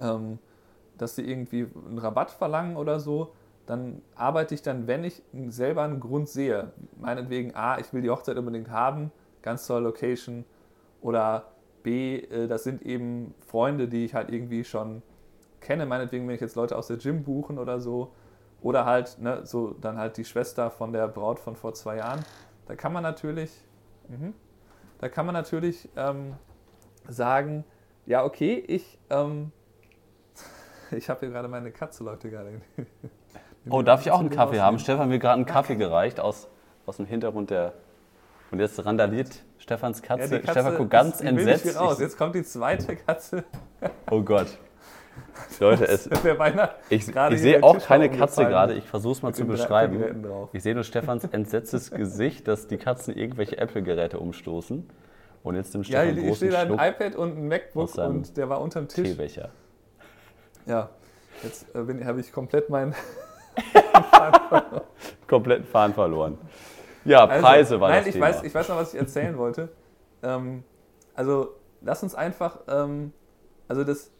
[0.00, 0.38] ähm,
[0.98, 3.32] dass sie irgendwie einen Rabatt verlangen oder so,
[3.66, 8.10] dann arbeite ich dann, wenn ich selber einen Grund sehe, meinetwegen, A, ich will die
[8.10, 10.44] Hochzeit unbedingt haben, ganz tolle Location,
[11.00, 11.52] oder
[11.82, 15.02] B, äh, das sind eben Freunde, die ich halt irgendwie schon
[15.60, 18.12] kenne, meinetwegen, wenn ich jetzt Leute aus der Gym buchen oder so,
[18.62, 22.24] oder halt, ne, so dann halt die Schwester von der Braut von vor zwei Jahren,
[22.66, 23.64] da kann man natürlich,
[24.08, 24.32] mh,
[24.98, 26.34] da kann man natürlich ähm,
[27.08, 27.64] sagen,
[28.06, 29.52] ja, okay, ich, ähm,
[30.90, 32.60] ich habe hier gerade meine Katze, Leute, gerade.
[33.68, 34.78] Oh, darf ich auch einen Kaffee haben?
[34.78, 36.48] Stefan mir gerade einen Kaffee gereicht aus,
[36.86, 37.74] aus dem Hintergrund der.
[38.50, 40.22] Und jetzt randaliert Stefans Katze.
[40.34, 41.62] Ja, die Katze Stefan guckt ganz ist- entsetzt.
[41.62, 41.94] viel raus.
[41.94, 43.44] Ich, Jetzt kommt die zweite Katze.
[44.10, 44.58] oh Gott.
[45.60, 46.06] Leute, es,
[46.88, 48.74] ich, ich hier sehe auch Tisch keine Katze gerade.
[48.74, 50.26] Ich versuche es mal zu beschreiben.
[50.52, 54.88] Ich sehe nur Stefans entsetztes Gesicht, dass die Katzen irgendwelche Apple-Geräte umstoßen.
[55.42, 57.94] Und jetzt nimmt Ja, Stefan einen hier großen steht ein Schluck iPad und ein MacBook
[57.96, 59.08] und der war unterm Tisch.
[59.08, 59.50] Teebecher.
[60.66, 60.90] Ja,
[61.42, 62.94] jetzt äh, habe ich komplett meinen.
[65.26, 66.38] Kompletten Faden verloren.
[67.04, 68.26] Ja, Also, Preise war Nein, das ich Thema.
[68.26, 69.70] weiß, ich weiß noch, was ich erzählen wollte.
[70.22, 70.62] Ähm,
[71.14, 72.60] also, lass uns einfach.
[72.68, 73.12] Ähm,
[73.68, 74.12] also, das,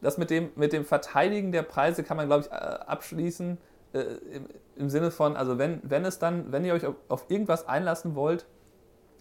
[0.00, 3.58] das mit, dem, mit dem Verteidigen der Preise kann man, glaube ich, äh, abschließen.
[3.92, 4.00] Äh,
[4.32, 7.68] im, Im Sinne von, also, wenn, wenn es dann, wenn ihr euch auf, auf irgendwas
[7.68, 8.46] einlassen wollt,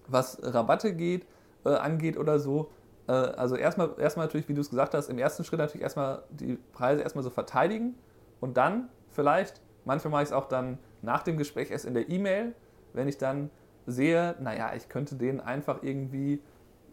[0.07, 1.25] was Rabatte geht,
[1.65, 2.71] äh, angeht oder so.
[3.07, 6.23] Äh, also erstmal, erstmal natürlich, wie du es gesagt hast, im ersten Schritt natürlich erstmal
[6.29, 7.95] die Preise erstmal so verteidigen
[8.39, 12.09] und dann vielleicht, manchmal mache ich es auch dann nach dem Gespräch erst in der
[12.09, 12.53] E-Mail,
[12.93, 13.49] wenn ich dann
[13.85, 16.41] sehe, naja, ich könnte denen einfach irgendwie,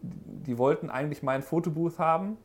[0.03, 2.37] die wollten eigentlich meinen Fotobooth haben.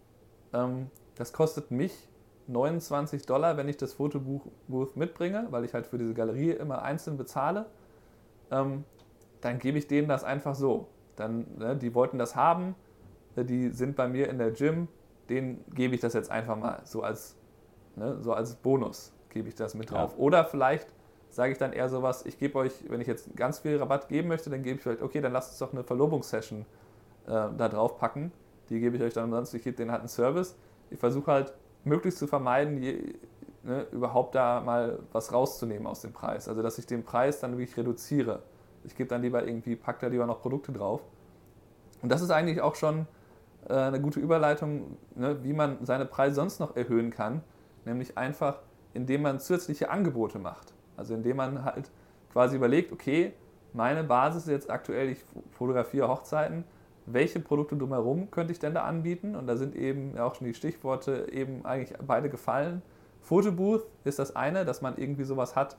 [0.54, 2.10] Ähm, das kostet mich
[2.48, 7.18] 29 Dollar, wenn ich das Fotobooth mitbringe, weil ich halt für diese Galerie immer einzeln
[7.18, 7.68] bezahle.
[8.50, 8.86] Ähm,
[9.41, 10.88] dann gebe ich denen das einfach so.
[11.15, 12.75] Dann, ne, die wollten das haben,
[13.36, 14.88] äh, die sind bei mir in der Gym,
[15.30, 17.38] denen gebe ich das jetzt einfach mal so als,
[17.95, 19.97] ne, so als Bonus, gebe ich das mit Ja.
[19.97, 20.17] drauf.
[20.17, 20.88] Oder vielleicht
[21.30, 24.28] sage ich dann eher sowas, ich gebe euch, wenn ich jetzt ganz viel Rabatt geben
[24.30, 26.65] möchte, dann gebe ich vielleicht, okay, dann lasst uns doch eine Verlobungssession
[27.28, 28.32] äh, da drauf packen.
[28.69, 30.56] Die gebe ich euch dann umsonst, ich gebe denen halt einen Service.
[30.89, 33.13] Ich versuche halt möglichst zu vermeiden, je,
[33.63, 36.47] ne, überhaupt da mal was rauszunehmen aus dem Preis.
[36.47, 38.41] Also dass ich den Preis dann wirklich reduziere.
[38.84, 41.02] Ich gebe dann lieber irgendwie, pack da lieber noch Produkte drauf.
[42.02, 43.08] Und das ist eigentlich auch schon
[43.68, 47.42] äh, eine gute Überleitung, ne, wie man seine Preise sonst noch erhöhen kann.
[47.86, 48.60] Nämlich einfach,
[48.94, 50.74] indem man zusätzliche Angebote macht.
[50.98, 51.92] Also indem man halt
[52.32, 53.34] quasi überlegt, okay,
[53.74, 56.63] meine Basis ist jetzt aktuell, ich fotografiere Hochzeiten,
[57.06, 59.36] welche Produkte drumherum könnte ich denn da anbieten?
[59.36, 62.82] Und da sind eben auch schon die Stichworte eben eigentlich beide gefallen.
[63.22, 65.78] Fotobooth ist das eine, dass man irgendwie sowas hat,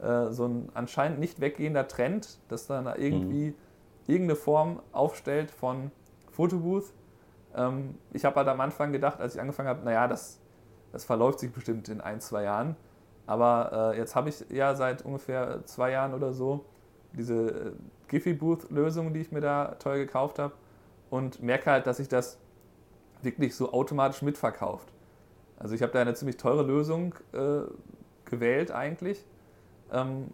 [0.00, 3.54] äh, so ein anscheinend nicht weggehender Trend, dass dann da irgendwie
[4.06, 5.90] irgendeine Form aufstellt von
[6.30, 6.92] Fotobooth.
[7.54, 10.40] Ähm, ich habe halt am Anfang gedacht, als ich angefangen habe, naja, das,
[10.92, 12.76] das verläuft sich bestimmt in ein, zwei Jahren.
[13.26, 16.64] Aber äh, jetzt habe ich ja seit ungefähr zwei Jahren oder so
[17.12, 17.72] diese äh,
[18.08, 20.54] Giphy-Booth-Lösung, die ich mir da teuer gekauft habe
[21.10, 22.38] und merke halt, dass sich das
[23.22, 24.92] wirklich so automatisch mitverkauft.
[25.56, 27.62] Also ich habe da eine ziemlich teure Lösung äh,
[28.24, 29.24] gewählt eigentlich,
[29.92, 30.28] ähm,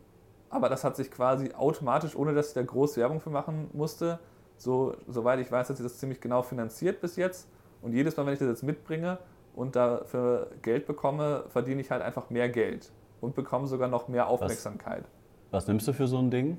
[0.49, 4.19] aber das hat sich quasi automatisch, ohne dass ich da groß Werbung für machen musste,
[4.57, 7.49] so, soweit ich weiß, hat sich das ziemlich genau finanziert bis jetzt.
[7.83, 9.19] Und jedes Mal, wenn ich das jetzt mitbringe
[9.55, 14.29] und dafür Geld bekomme, verdiene ich halt einfach mehr Geld und bekomme sogar noch mehr
[14.29, 15.05] Aufmerksamkeit.
[15.51, 16.59] Was nimmst du für so ein Ding?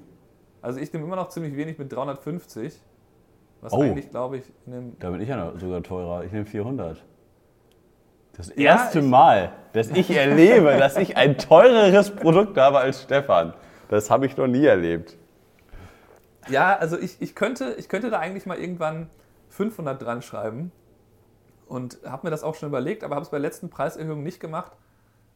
[0.62, 2.82] Also ich nehme immer noch ziemlich wenig mit 350,
[3.62, 3.82] was Oh.
[3.82, 6.24] eigentlich, glaube ich, in dem Da bin ich ja noch sogar teurer.
[6.24, 7.04] Ich nehme 400.
[8.38, 13.04] Das Ja, erste ich- Mal, dass ich erlebe, dass ich ein teureres Produkt habe als
[13.04, 13.54] Stefan.
[13.90, 15.18] Das habe ich noch nie erlebt.
[16.50, 19.10] Ja, also ich, ich, könnte, ich könnte da eigentlich mal irgendwann
[19.50, 20.72] 500 dran schreiben
[21.68, 24.40] und habe mir das auch schon überlegt, aber habe es bei der letzten Preiserhöhung nicht
[24.40, 24.72] gemacht,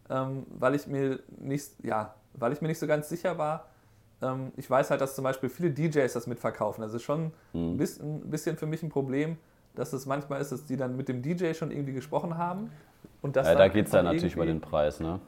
[0.10, 3.68] ähm, weil ich mir nicht, ja, weil ich mir nicht so ganz sicher war.
[4.22, 6.82] Ähm, ich weiß halt, dass zum Beispiel viele DJs das mitverkaufen.
[6.82, 9.38] Das ist schon ein bisschen, ein bisschen für mich ein Problem,
[9.76, 12.72] dass es manchmal ist, dass die dann mit dem DJ schon irgendwie gesprochen haben.
[13.22, 15.00] Und das Ja, da geht es dann natürlich über den Preis.
[15.00, 15.20] Ne?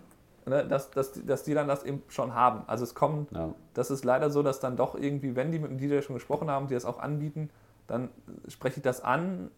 [0.46, 2.62] ne, dass, dass, die- dass die dann das eben schon haben.
[2.68, 3.54] Also es kommen, Ja.
[3.74, 6.50] das ist leider so, dass dann doch irgendwie, wenn die mit dem DJ schon gesprochen
[6.50, 7.50] haben, die das auch anbieten,
[7.88, 8.10] dann
[8.48, 9.52] spreche ich das an,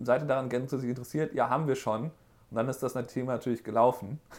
[0.00, 1.34] seid ihr daran grundsätzlich interessiert?
[1.34, 2.04] Ja, haben wir schon.
[2.50, 4.20] Und dann ist das Thema natürlich gelaufen.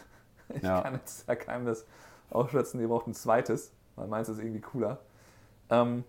[0.54, 0.80] Ich Ja.
[0.80, 1.84] kann jetzt ja keinem das
[2.30, 4.96] aufschwätzen, ihr braucht ein zweites, weil meins ist irgendwie cooler.
[5.68, 6.04] Ähm,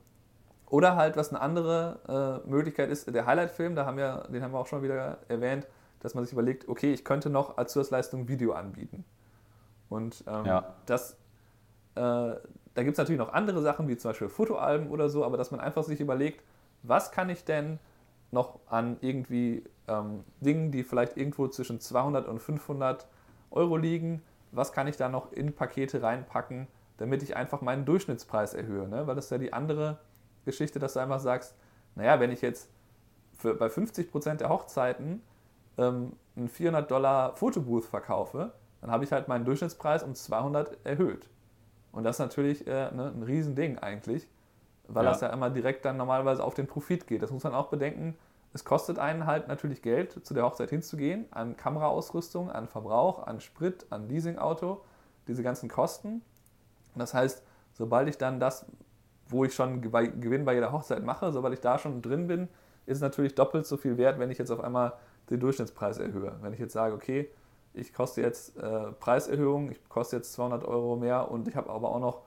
[0.70, 4.54] oder halt, was eine andere äh, Möglichkeit ist, der Highlight-Film, da haben wir, den haben
[4.54, 5.68] wir auch schon wieder erwähnt,
[6.00, 9.04] dass man sich überlegt, okay, ich könnte noch als Zusatzleistung Video anbieten.
[9.90, 10.76] Und ähm, Ja.
[10.86, 11.14] das,
[11.96, 12.40] äh, da
[12.76, 15.60] gibt es natürlich noch andere Sachen, wie zum Beispiel Fotoalben oder so, aber dass man
[15.60, 16.44] einfach sich überlegt,
[16.84, 17.80] was kann ich denn
[18.32, 23.08] noch an irgendwie ähm, Dingen, die vielleicht irgendwo zwischen 200 und 500
[23.52, 28.54] Euro liegen, was kann ich da noch in Pakete reinpacken, damit ich einfach meinen Durchschnittspreis
[28.54, 28.88] erhöhe.
[28.88, 29.08] Ne?
[29.08, 29.98] Weil das ist ja die andere
[30.46, 31.56] Geschichte, dass du einfach sagst,
[31.96, 32.70] naja, wenn ich jetzt
[33.38, 35.22] für, bei 50% der Hochzeiten
[35.78, 41.30] ähm, ein 400 Dollar Fotobooth verkaufe, dann habe ich halt meinen Durchschnittspreis um 200 erhöht.
[41.92, 44.28] Und das ist natürlich äh, ne, ein Riesending eigentlich,
[44.88, 45.12] weil Ja.
[45.12, 47.22] das ja immer direkt dann normalerweise auf den Profit geht.
[47.22, 48.18] Das muss man auch bedenken.
[48.54, 53.42] Es kostet einen halt natürlich Geld, zu der Hochzeit hinzugehen, an Kameraausrüstung, an Verbrauch, an
[53.42, 54.84] Sprit, an Leasingauto.
[55.28, 56.24] diese ganzen Kosten.
[56.96, 58.66] Und das heißt, sobald ich dann das,
[59.30, 62.48] wo ich schon Gewinn bei jeder Hochzeit mache, sobald ich da schon drin bin,
[62.86, 64.94] ist es natürlich doppelt so viel wert, wenn ich jetzt auf einmal
[65.30, 66.34] den Durchschnittspreis erhöhe.
[66.42, 67.30] Wenn ich jetzt sage, okay,
[67.74, 71.90] ich koste jetzt äh, Preiserhöhung, ich koste jetzt 200 Euro mehr und ich habe aber
[71.90, 72.22] auch noch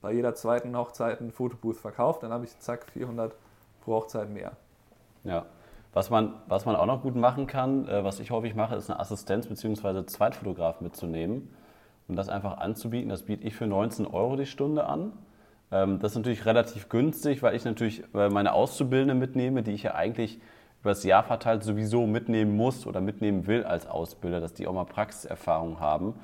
[0.00, 3.34] bei jeder zweiten Hochzeit ein Fotobooth verkauft, dann habe ich zack 400
[3.80, 4.52] pro Hochzeit mehr.
[5.24, 5.46] Ja,
[5.92, 8.90] was man, was man auch noch gut machen kann, äh, was ich häufig mache, ist
[8.90, 10.04] eine Assistenz bzw.
[10.06, 11.54] Zweitfotograf mitzunehmen
[12.08, 13.08] und das einfach anzubieten.
[13.08, 15.12] Das biete ich für 19 Euro die Stunde an.
[15.70, 19.82] Ähm, das ist natürlich relativ günstig, weil ich natürlich äh, meine Auszubildende mitnehme, die ich
[19.82, 20.40] ja eigentlich
[20.80, 24.72] über das Jahr verteilt sowieso mitnehmen muss oder mitnehmen will als Ausbilder, dass die auch
[24.72, 26.14] mal Praxiserfahrung haben.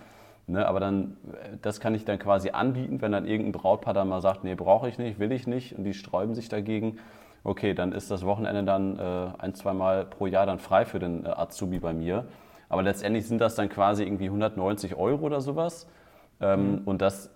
[0.46, 4.08] Ne, aber dann, äh, das kann ich dann quasi anbieten, wenn dann irgendein Brautpaar dann
[4.08, 6.98] mal sagt, nee, brauche ich nicht, will ich nicht und die sträuben sich dagegen.
[7.44, 10.98] Okay, dann ist das Wochenende dann äh, ein, zwei Mal pro Jahr dann frei für
[10.98, 12.26] den äh, Azubi bei mir.
[12.68, 15.86] Aber letztendlich sind das dann quasi irgendwie 190 Euro oder sowas.
[16.40, 16.78] Ähm, mhm.
[16.84, 17.30] Und das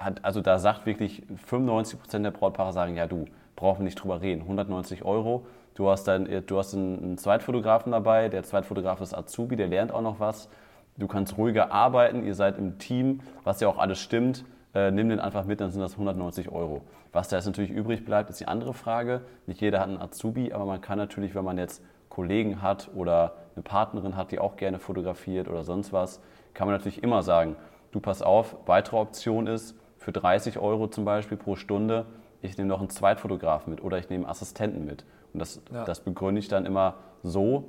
[0.00, 4.02] hat, also da sagt wirklich 95 Prozent der Brautpaare sagen, ja du, brauchen wir nicht
[4.02, 5.46] drüber reden, 190 Euro.
[5.74, 10.02] Du hast, dann, du hast einen Zweitfotografen dabei, der Zweitfotograf ist Azubi, der lernt auch
[10.02, 10.48] noch was.
[10.96, 14.44] Du kannst ruhiger arbeiten, ihr seid im Team, was ja auch alles stimmt.
[14.74, 16.82] Äh, nimm den einfach mit, dann sind das 190 Euro.
[17.12, 19.22] Was da jetzt natürlich übrig bleibt, ist die andere Frage.
[19.46, 23.34] Nicht jeder hat einen Azubi, aber man kann natürlich, wenn man jetzt Kollegen hat oder
[23.54, 26.20] eine Partnerin hat, die auch gerne fotografiert oder sonst was,
[26.54, 27.56] kann man natürlich immer sagen,
[27.92, 29.76] du pass auf, weitere Option ist,
[30.10, 32.04] für 30 Euro zum Beispiel pro Stunde,
[32.42, 35.04] ich nehme noch einen Zweitfotografen mit oder ich nehme einen Assistenten mit.
[35.32, 35.84] Und das, ja.
[35.84, 37.68] das begründe ich dann immer so,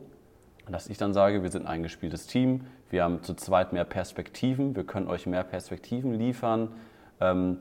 [0.68, 4.76] dass ich dann sage, wir sind ein eingespieltes Team, wir haben zu zweit mehr Perspektiven,
[4.76, 6.70] wir können euch mehr Perspektiven liefern.
[7.20, 7.60] Ähm,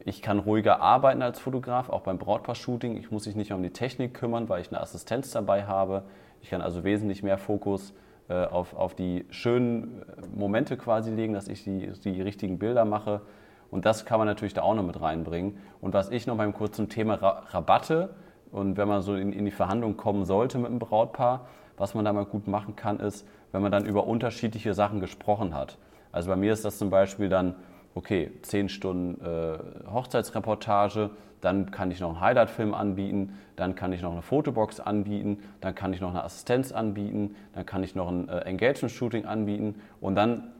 [0.00, 2.98] ich kann ruhiger arbeiten als Fotograf, auch beim Brautpaar-Shooting.
[2.98, 6.02] Ich muss mich nicht um die Technik kümmern, weil ich eine Assistenz dabei habe.
[6.42, 7.94] Ich kann also wesentlich mehr Fokus
[8.28, 12.84] äh, auf, auf die schönen äh, Momente quasi legen, dass ich die, die richtigen Bilder
[12.84, 13.22] mache.
[13.70, 15.58] Und das kann man natürlich da auch noch mit reinbringen.
[15.80, 18.14] Und was ich noch beim kurzen Thema Rabatte
[18.50, 22.04] und wenn man so in, in die Verhandlung kommen sollte mit einem Brautpaar, was man
[22.04, 25.78] da mal gut machen kann, ist, wenn man dann über unterschiedliche Sachen gesprochen hat.
[26.12, 27.54] Also bei mir ist das zum Beispiel dann,
[27.98, 29.58] okay, 10 Stunden äh,
[29.90, 35.42] Hochzeitsreportage, dann kann ich noch einen Highlight-Film anbieten, dann kann ich noch eine Fotobox anbieten,
[35.60, 39.80] dann kann ich noch eine Assistenz anbieten, dann kann ich noch ein äh, Engagement-Shooting anbieten
[40.00, 40.52] und dann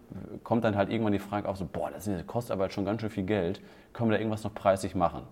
[0.43, 3.11] kommt dann halt irgendwann die Frage auf so, boah, das kostet aber schon ganz schön
[3.11, 3.61] viel Geld,
[3.93, 5.23] können wir da irgendwas noch preisig machen?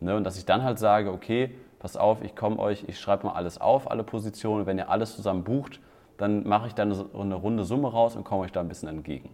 [0.00, 0.16] Ne?
[0.16, 3.34] Und dass ich dann halt sage, okay, pass auf, ich komme euch, ich schreibe mal
[3.34, 5.80] alles auf, alle Positionen, wenn ihr alles zusammen bucht,
[6.18, 9.30] dann mache ich dann eine runde Summe raus und komme euch da ein bisschen entgegen.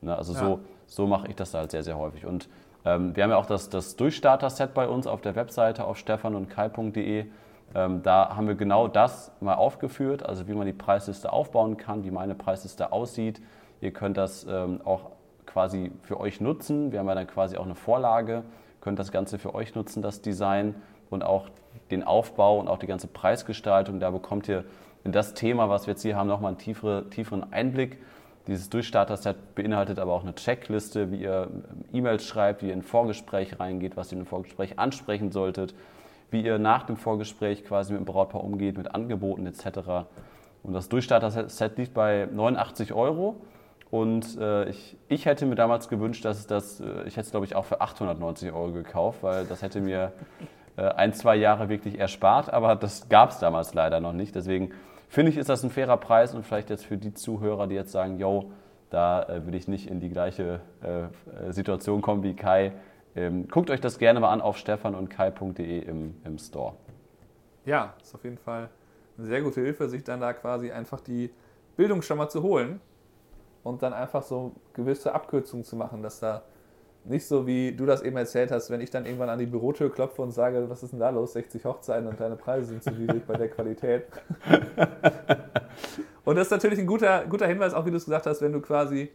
[0.00, 0.16] Ne?
[0.16, 0.38] Also ja.
[0.38, 2.26] so, so mache ich das halt sehr, sehr häufig.
[2.26, 2.48] Und
[2.84, 6.34] ähm, wir haben ja auch das, das Durchstarter-Set bei uns auf der Webseite auf stefan
[6.34, 7.26] und kai.de.
[7.74, 12.04] Ähm, da haben wir genau das mal aufgeführt, also wie man die Preisliste aufbauen kann,
[12.04, 13.42] wie meine Preisliste aussieht,
[13.80, 15.10] Ihr könnt das ähm, auch
[15.46, 16.92] quasi für euch nutzen.
[16.92, 18.42] Wir haben ja dann quasi auch eine Vorlage,
[18.80, 20.74] könnt das Ganze für euch nutzen, das Design
[21.10, 21.48] und auch
[21.90, 24.00] den Aufbau und auch die ganze Preisgestaltung.
[24.00, 24.64] Da bekommt ihr
[25.04, 27.98] in das Thema, was wir jetzt hier haben, nochmal einen tiefere, tieferen Einblick.
[28.48, 31.48] Dieses Durchstarter-Set beinhaltet aber auch eine Checkliste, wie ihr
[31.92, 35.74] E-Mails schreibt, wie ihr in ein Vorgespräch reingeht, was ihr im Vorgespräch ansprechen solltet,
[36.30, 40.08] wie ihr nach dem Vorgespräch quasi mit dem Brautpaar umgeht, mit Angeboten etc.
[40.62, 43.36] Und das Durchstarter-Set liegt bei 89 Euro.
[43.90, 47.44] Und äh, ich, ich hätte mir damals gewünscht, dass das, äh, ich hätte es glaube
[47.44, 50.12] ich auch für 890 Euro gekauft, weil das hätte mir
[50.76, 54.34] äh, ein, zwei Jahre wirklich erspart, aber das gab es damals leider noch nicht.
[54.34, 54.72] Deswegen
[55.08, 57.92] finde ich, ist das ein fairer Preis und vielleicht jetzt für die Zuhörer, die jetzt
[57.92, 58.52] sagen, yo,
[58.90, 62.72] da äh, will ich nicht in die gleiche äh, Situation kommen wie Kai.
[63.14, 66.74] Ähm, guckt euch das gerne mal an auf stefan und kai.de im, im Store.
[67.64, 68.70] Ja, ist auf jeden Fall
[69.16, 71.30] eine sehr gute Hilfe, sich dann da quasi einfach die
[71.76, 72.80] Bildung schon mal zu holen
[73.62, 76.42] und dann einfach so gewisse Abkürzungen zu machen, dass da
[77.04, 79.90] nicht so wie du das eben erzählt hast, wenn ich dann irgendwann an die Bürotür
[79.90, 82.90] klopfe und sage, was ist denn da los, 60 Hochzeiten und deine Preise sind zu
[82.90, 84.06] niedrig bei der Qualität.
[86.24, 88.52] und das ist natürlich ein guter, guter Hinweis, auch wie du es gesagt hast, wenn
[88.52, 89.10] du quasi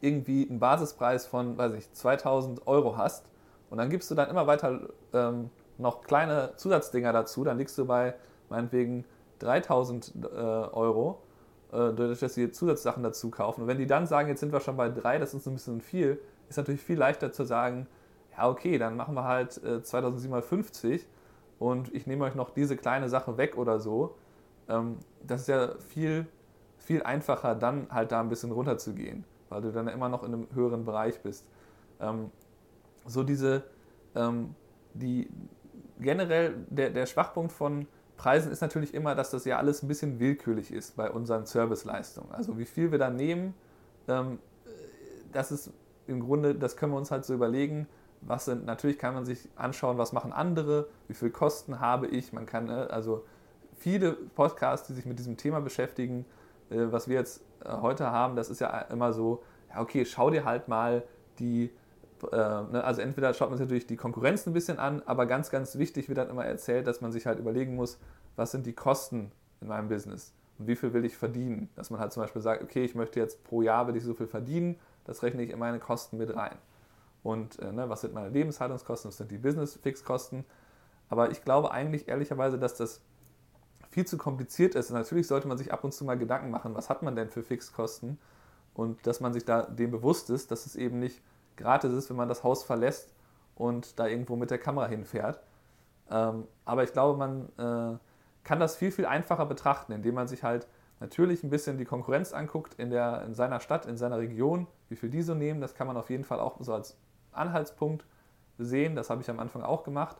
[0.00, 3.26] irgendwie einen Basispreis von, weiß ich, 2000 Euro hast
[3.68, 7.86] und dann gibst du dann immer weiter ähm, noch kleine Zusatzdinger dazu, dann liegst du
[7.86, 8.14] bei
[8.48, 9.04] meinetwegen
[9.40, 11.22] 3000 äh, Euro
[11.72, 13.62] äh, dadurch, dass sie Zusatzsachen dazu kaufen.
[13.62, 15.80] Und wenn die dann sagen, jetzt sind wir schon bei drei, das ist ein bisschen
[15.80, 16.20] viel,
[16.50, 17.86] ist natürlich viel leichter zu sagen,
[18.36, 21.06] ja okay, dann machen wir halt äh, 2750
[21.58, 24.16] und ich nehme euch noch diese kleine Sache weg oder so.
[24.68, 26.26] Ähm, das ist ja viel,
[26.78, 30.22] viel einfacher, dann halt da ein bisschen runter zu gehen, weil du dann immer noch
[30.22, 31.46] in einem höheren Bereich bist.
[32.00, 32.30] Ähm,
[33.06, 33.62] so diese,
[34.14, 34.54] ähm,
[34.94, 35.28] die
[36.00, 37.86] generell der, der Schwachpunkt von
[38.16, 42.32] Preisen ist natürlich immer, dass das ja alles ein bisschen willkürlich ist bei unseren Serviceleistungen.
[42.32, 43.54] Also wie viel wir da nehmen,
[44.08, 44.38] ähm,
[45.32, 45.72] das ist
[46.10, 47.86] im Grunde, das können wir uns halt so überlegen,
[48.22, 52.32] was sind, natürlich kann man sich anschauen, was machen andere, wie viel Kosten habe ich,
[52.32, 53.24] man kann, äh, also
[53.78, 56.26] viele Podcasts, die sich mit diesem Thema beschäftigen,
[56.70, 60.30] äh, was wir jetzt äh, heute haben, das ist ja immer so, ja okay, schau
[60.30, 61.02] dir halt mal
[61.38, 61.70] die,
[62.30, 65.78] ne, also entweder schaut man sich natürlich die Konkurrenz ein bisschen an, aber ganz, ganz
[65.78, 67.98] wichtig wird dann immer erzählt, dass man sich halt überlegen muss,
[68.36, 69.32] was sind die Kosten
[69.62, 71.70] in meinem Business und wie viel will ich verdienen.
[71.76, 74.12] Dass man halt zum Beispiel sagt, okay, ich möchte jetzt pro Jahr will ich so
[74.12, 76.56] viel verdienen, das rechne ich in meine Kosten mit rein
[77.22, 80.44] und äh, ne, was sind meine Lebenshaltungskosten, was sind die Business-Fixkosten.
[81.08, 83.00] Aber ich glaube eigentlich ehrlicherweise, dass das
[83.90, 84.90] viel zu kompliziert ist.
[84.90, 87.28] Und natürlich sollte man sich ab und zu mal Gedanken machen, was hat man denn
[87.28, 88.18] für Fixkosten
[88.74, 91.20] und dass man sich da dem bewusst ist, dass es eben nicht
[91.56, 93.12] gratis ist, wenn man das Haus verlässt
[93.56, 95.40] und da irgendwo mit der Kamera hinfährt.
[96.10, 97.98] Ähm, aber ich glaube, man äh,
[98.44, 100.66] kann das viel, viel einfacher betrachten, indem man sich halt
[101.00, 104.96] natürlich ein bisschen die Konkurrenz anguckt in, der, in seiner Stadt, in seiner Region, wie
[104.96, 105.60] viel die so nehmen.
[105.60, 106.96] Das kann man auf jeden Fall auch so als
[107.32, 108.04] Anhaltspunkt
[108.58, 108.94] sehen.
[108.94, 110.18] Das habe ich am Anfang auch gemacht.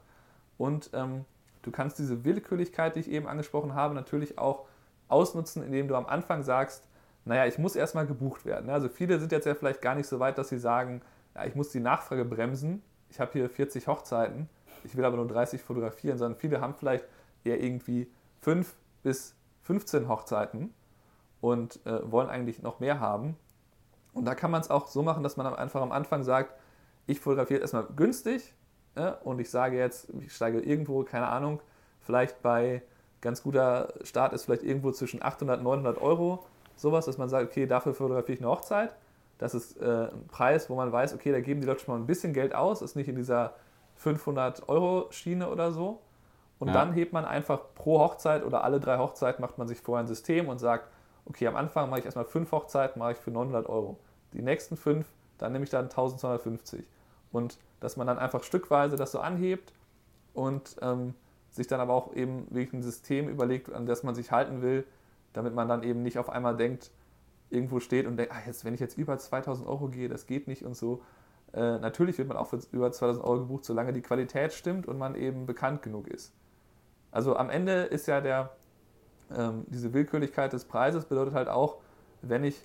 [0.59, 1.25] Und ähm,
[1.63, 4.67] du kannst diese Willkürlichkeit, die ich eben angesprochen habe, natürlich auch
[5.09, 6.85] ausnutzen, indem du am Anfang sagst,
[7.25, 8.71] naja, ich muss erstmal gebucht werden.
[8.71, 11.03] Also viele sind jetzt ja vielleicht gar nicht so weit, dass sie sagen,
[11.35, 12.83] ja, ich muss die Nachfrage bremsen.
[13.11, 14.49] Ich habe hier 40 Hochzeiten,
[14.85, 17.05] ich will aber nur 30 fotografieren, sondern viele haben vielleicht
[17.45, 18.09] eher irgendwie
[18.41, 18.73] 5
[19.03, 19.35] bis
[19.71, 20.75] 15 Hochzeiten
[21.41, 23.37] und äh, wollen eigentlich noch mehr haben.
[24.13, 26.59] Und da kann man es auch so machen, dass man einfach am Anfang sagt,
[27.07, 28.53] ich fotografiere erstmal günstig
[28.97, 31.61] äh, und ich sage jetzt, ich steige irgendwo, keine Ahnung,
[32.01, 32.83] vielleicht bei
[33.21, 36.45] ganz guter Start ist vielleicht irgendwo zwischen 800 und 900 Euro
[36.75, 38.97] sowas, dass man sagt, okay, dafür fotografiere ich eine Hochzeit.
[39.39, 42.01] Das ist äh, ein Preis, wo man weiß, okay, da geben die Leute schon mal
[42.01, 43.55] ein bisschen Geld aus, ist nicht in dieser
[43.95, 46.01] 500 Euro Schiene oder so.
[46.61, 46.75] Und ja.
[46.75, 50.07] dann hebt man einfach pro Hochzeit oder alle drei Hochzeiten macht man sich vorher ein
[50.07, 50.89] System und sagt,
[51.25, 53.99] okay, am Anfang mache ich erstmal fünf Hochzeiten, mache ich für 900 Euro.
[54.35, 55.07] Die nächsten fünf,
[55.39, 56.85] dann nehme ich dann 1250.
[57.33, 59.73] Und dass man dann einfach stückweise das so anhebt
[60.35, 61.15] und ähm,
[61.51, 64.87] sich dann aber auch eben wirklich ein System überlegt, an das man sich halten will,
[65.33, 66.91] damit man dann eben nicht auf einmal denkt,
[67.49, 70.47] irgendwo steht und denkt, ah, jetzt, wenn ich jetzt über 2000 Euro gehe, das geht
[70.47, 71.01] nicht und so.
[71.53, 74.99] Äh, natürlich wird man auch für über 2000 Euro gebucht, solange die Qualität stimmt und
[74.99, 76.33] man eben bekannt genug ist.
[77.13, 78.51] Also am Ende ist ja der,
[79.35, 81.79] ähm, diese Willkürlichkeit des Preises bedeutet halt auch,
[82.23, 82.63] wenn ich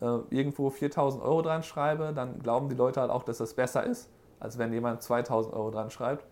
[0.00, 3.84] äh, irgendwo 4000 Euro dran schreibe, dann glauben die Leute halt auch, dass das besser
[3.84, 6.26] ist, als wenn jemand 2000 Euro dran schreibt.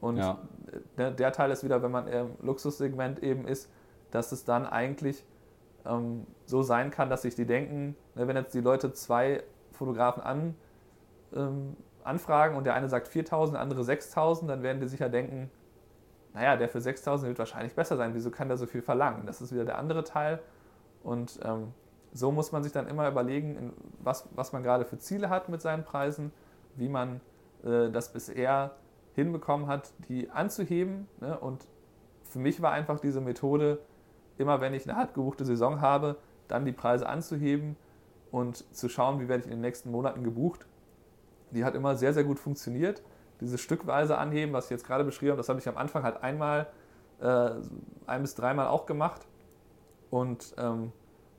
[0.00, 0.38] Und ja.
[0.98, 3.70] der, der, Teil ist wieder, wenn man im Luxussegment eben ist,
[4.10, 5.24] dass es dann eigentlich
[5.86, 9.42] ähm, so sein kann, dass sich die denken, ne, wenn jetzt die Leute zwei
[9.72, 10.54] Fotografen an,
[11.34, 15.50] ähm, anfragen und der eine sagt 4000, der andere 6000, dann werden die sicher denken,
[16.36, 19.24] naja, der für 6000 wird wahrscheinlich besser sein, wieso kann der so viel verlangen?
[19.24, 20.38] Das ist wieder der andere Teil.
[21.02, 21.72] Und ähm,
[22.12, 25.62] so muss man sich dann immer überlegen, was, was man gerade für Ziele hat mit
[25.62, 26.32] seinen Preisen,
[26.74, 27.22] wie man
[27.64, 28.72] äh, das bisher
[29.14, 31.08] hinbekommen hat, die anzuheben.
[31.22, 31.38] Ne?
[31.38, 31.66] Und
[32.24, 33.78] für mich war einfach diese Methode,
[34.36, 36.16] immer wenn ich eine hart gebuchte Saison habe,
[36.48, 37.76] dann die Preise anzuheben
[38.30, 40.66] und zu schauen, wie werde ich in den nächsten Monaten gebucht.
[41.52, 43.02] Die hat immer sehr, sehr gut funktioniert.
[43.40, 46.22] Dieses stückweise Anheben, was ich jetzt gerade beschrieben habe, das habe ich am Anfang halt
[46.22, 46.66] einmal,
[47.20, 47.50] äh,
[48.06, 49.26] ein bis dreimal auch gemacht.
[50.10, 50.92] Und ähm,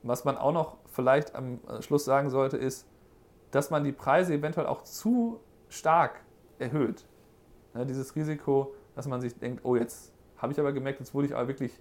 [0.04, 2.88] was man auch noch vielleicht am äh, Schluss sagen sollte, ist,
[3.52, 5.40] dass man die Preise eventuell auch zu
[5.70, 6.22] stark
[6.60, 7.06] erhöht.
[7.74, 11.28] Ja, dieses Risiko, dass man sich denkt, oh, jetzt habe ich aber gemerkt, jetzt wurde
[11.28, 11.80] ich aber wirklich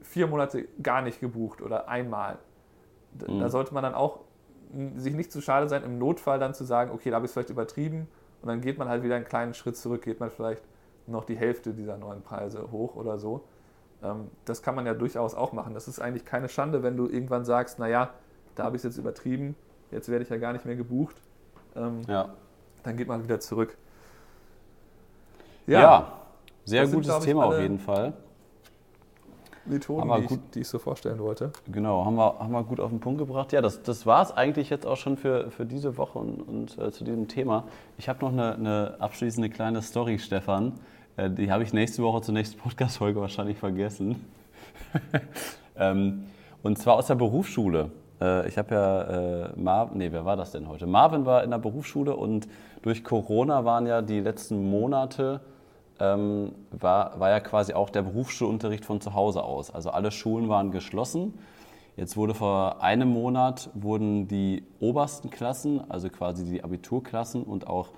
[0.00, 2.38] vier Monate gar nicht gebucht oder einmal.
[3.12, 3.40] Da, mhm.
[3.40, 4.20] da sollte man dann auch
[4.96, 7.34] sich nicht zu schade sein, im Notfall dann zu sagen, okay, da habe ich es
[7.34, 8.08] vielleicht übertrieben
[8.42, 10.62] und dann geht man halt wieder einen kleinen Schritt zurück, geht man vielleicht
[11.06, 13.44] noch die Hälfte dieser neuen Preise hoch oder so.
[14.02, 15.74] Ähm, das kann man ja durchaus auch machen.
[15.74, 18.10] Das ist eigentlich keine Schande, wenn du irgendwann sagst, naja,
[18.54, 19.54] da habe ich es jetzt übertrieben,
[19.90, 21.16] jetzt werde ich ja gar nicht mehr gebucht.
[21.76, 22.30] Ähm, ja.
[22.82, 23.76] Dann geht man wieder zurück.
[25.66, 26.12] Ja, ja
[26.64, 28.12] sehr gutes sind, Thema auf jeden Fall.
[29.64, 31.52] Methoden, die, gut, ich, die, ich, so vorstellen wollte.
[31.70, 33.52] Genau, haben wir, haben wir gut auf den Punkt gebracht.
[33.52, 36.78] Ja, das, das war es eigentlich jetzt auch schon für, für diese Woche und, und
[36.78, 37.64] äh, zu diesem Thema.
[37.98, 40.72] Ich habe noch eine, eine abschließende kleine Story, Stefan.
[41.16, 44.24] Äh, die habe ich nächste Woche zur nächsten Podcast-Folge wahrscheinlich vergessen.
[45.76, 46.24] ähm,
[46.62, 47.90] und zwar aus der Berufsschule.
[48.20, 50.86] Äh, ich habe ja äh, Marvin, nee, wer war das denn heute?
[50.86, 52.48] Marvin war in der Berufsschule und
[52.82, 55.40] durch Corona waren ja die letzten Monate
[56.02, 59.70] ähm, war, war ja quasi auch der Berufsschulunterricht von zu Hause aus.
[59.70, 61.34] Also alle Schulen waren geschlossen.
[61.96, 67.90] Jetzt wurde vor einem Monat wurden die obersten Klassen, also quasi die Abiturklassen und auch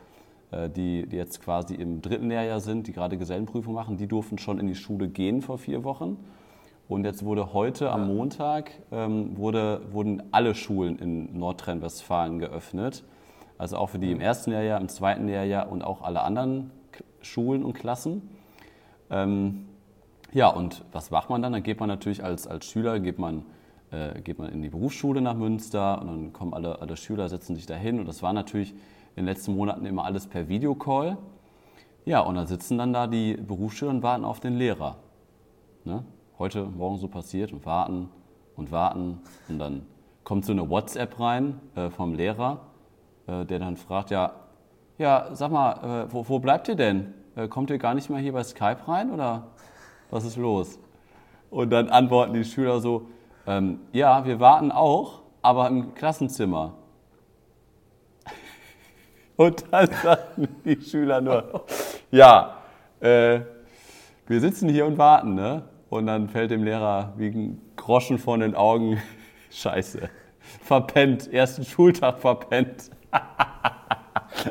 [0.51, 4.37] äh, die, die jetzt quasi im dritten Lehrjahr sind, die gerade Gesellenprüfung machen, die durften
[4.37, 6.19] schon in die Schule gehen vor vier Wochen.
[6.87, 13.05] Und jetzt wurde heute am Montag ähm, wurde, wurden alle Schulen in Nordrhein-Westfalen geöffnet.
[13.57, 16.71] Also auch für die im ersten Lehrjahr, im zweiten Lehrjahr und auch alle anderen
[17.25, 18.29] Schulen und Klassen.
[19.11, 19.67] Ähm,
[20.33, 21.53] ja, und was macht man dann?
[21.53, 23.45] Dann geht man natürlich als, als Schüler, geht man,
[23.91, 27.55] äh, geht man in die Berufsschule nach Münster und dann kommen alle, alle Schüler, setzen
[27.55, 28.01] sich da hin.
[28.01, 28.73] Und das war natürlich
[29.17, 31.19] in den letzten Monaten immer alles per Videocall.
[32.05, 34.97] Ja, und dann sitzen dann da die Berufsschüler und warten auf den Lehrer.
[35.85, 36.05] Ne?
[36.39, 38.09] Heute Morgen so passiert und warten
[38.57, 39.21] und warten.
[39.49, 39.87] Und dann
[40.25, 42.61] kommt so eine WhatsApp rein äh, vom Lehrer,
[43.27, 44.33] äh, der dann fragt, ja,
[44.99, 47.15] ja, sag mal, äh, wo, wo bleibt ihr denn?
[47.37, 49.49] Äh, kommt ihr gar nicht mehr hier bei Skype rein oder
[50.11, 50.79] was ist los?
[51.51, 53.09] Und dann antworten die Schüler so,
[53.47, 56.75] ähm, ja, wir warten auch, aber im Klassenzimmer.
[59.37, 61.65] Und dann sagen die Schüler nur,
[62.11, 62.57] ja,
[63.01, 63.41] äh,
[64.27, 65.65] wir sitzen hier und warten, ne?
[65.91, 69.03] Und dann fällt dem Lehrer wie ein Groschen von den Augen,
[69.51, 70.09] scheiße,
[70.63, 72.91] verpennt, ersten Schultag verpennt.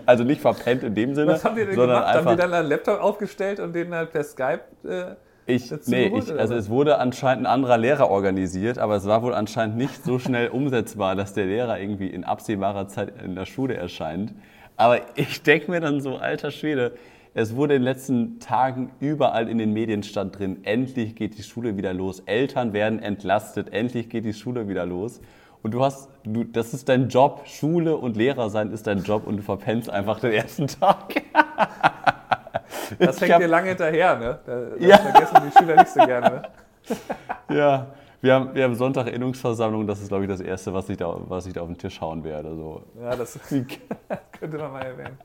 [0.06, 1.34] also nicht verpennt in dem Sinne.
[1.34, 2.16] Was haben die denn sondern gemacht?
[2.16, 5.16] Einfach, haben die dann einen Laptop aufgestellt und den halt per Skype äh,
[5.46, 9.24] ich, nee, geholt, ich, also es wurde anscheinend ein anderer Lehrer organisiert, aber es war
[9.24, 13.46] wohl anscheinend nicht so schnell umsetzbar, dass der Lehrer irgendwie in absehbarer Zeit in der
[13.46, 14.34] Schule erscheint.
[14.78, 16.94] Aber ich denke mir dann so, alter Schwede,
[17.34, 21.44] es wurde in den letzten Tagen überall in den Medien stand drin, endlich geht die
[21.44, 25.20] Schule wieder los, Eltern werden entlastet, endlich geht die Schule wieder los.
[25.64, 29.26] Und du hast, du, das ist dein Job, Schule und Lehrer sein ist dein Job
[29.26, 31.22] und du verpennst einfach den ersten Tag.
[33.00, 34.40] Das hängt hab- dir lange hinterher, ne?
[34.46, 34.98] Da, das Ja.
[34.98, 36.30] vergessen die Schüler nicht so gerne.
[36.30, 36.42] Ne?
[37.56, 37.88] Ja,
[38.22, 41.16] wir haben, wir haben Sonntag Innungsversammlung, das ist, glaube ich, das Erste, was ich da,
[41.28, 42.56] was ich da auf den Tisch hauen werde.
[42.56, 42.84] So.
[43.02, 43.40] Ja, das
[44.40, 45.18] könnte man mal erwähnen.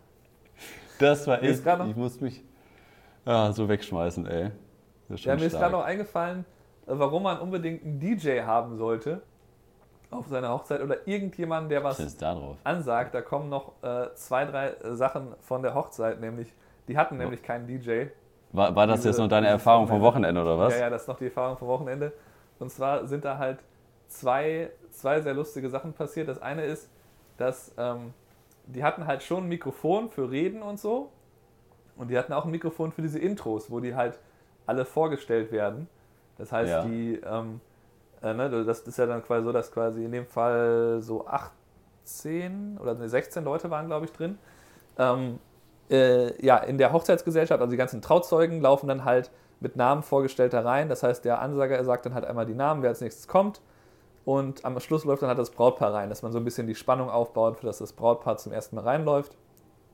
[0.99, 2.43] Das war ist echt, ich muss mich
[3.24, 4.51] ah, so wegschmeißen, ey.
[5.09, 5.62] Ist Ja, mir ist stark.
[5.62, 6.45] gerade noch eingefallen,
[6.86, 9.22] äh, warum man unbedingt einen DJ haben sollte
[10.11, 13.15] auf seiner Hochzeit oder irgendjemand, der Was da ansagt.
[13.15, 16.53] Da kommen noch äh, zwei, drei Sachen von der Hochzeit, nämlich,
[16.89, 18.07] die hatten nämlich keinen DJ.
[18.53, 20.41] War, war das Diese- jetzt noch deine Erfahrung vom Wochenende.
[20.41, 20.75] Wochenende, oder was?
[20.75, 22.13] Ja, ja, das ist noch die Erfahrung vom Wochenende.
[22.59, 23.59] Und zwar sind da halt
[24.09, 26.29] zwei, zwei sehr lustige Sachen passiert.
[26.29, 26.91] Das eine ist,
[27.37, 28.15] dass ähm,
[28.67, 31.11] die hatten halt schon ein Mikrofon für Reden und so.
[31.97, 34.19] Und die hatten auch ein Mikrofon für diese Intros, wo die halt
[34.67, 35.89] alle vorgestellt werden.
[36.39, 36.83] Das heißt, Ja.
[36.85, 37.61] die, ähm,
[38.23, 42.79] äh, ne, das ist ja dann quasi so, dass quasi in dem Fall so 18
[42.81, 44.39] oder ne, 16 Leute waren, glaube ich, drin.
[44.99, 45.39] Ähm,
[45.91, 50.53] äh, ja, in der Hochzeitsgesellschaft, also die ganzen Trauzeugen, laufen dann halt mit Namen vorgestellt
[50.53, 50.89] da rein.
[50.89, 53.61] Das heißt, der Ansager sagt dann halt einmal die Namen, wer als nächstes kommt.
[54.25, 56.75] Und am Schluss läuft dann halt das Brautpaar rein, dass man so ein bisschen die
[56.75, 59.37] Spannung aufbaut, für dass das Brautpaar zum ersten Mal reinläuft.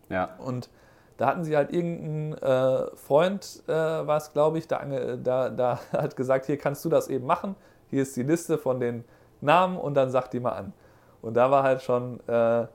[0.09, 0.31] Ja.
[0.39, 0.69] Und
[1.17, 5.51] da hatten sie halt irgendeinen äh, Freund, äh, war es glaube ich, da, ange- da,
[5.51, 7.55] da hat gesagt, hier kannst du das eben machen.
[7.95, 9.05] Hier ist die Liste von den
[9.41, 10.73] Namen und dann sag die mal an.
[11.23, 12.67] Und da war halt schon äh,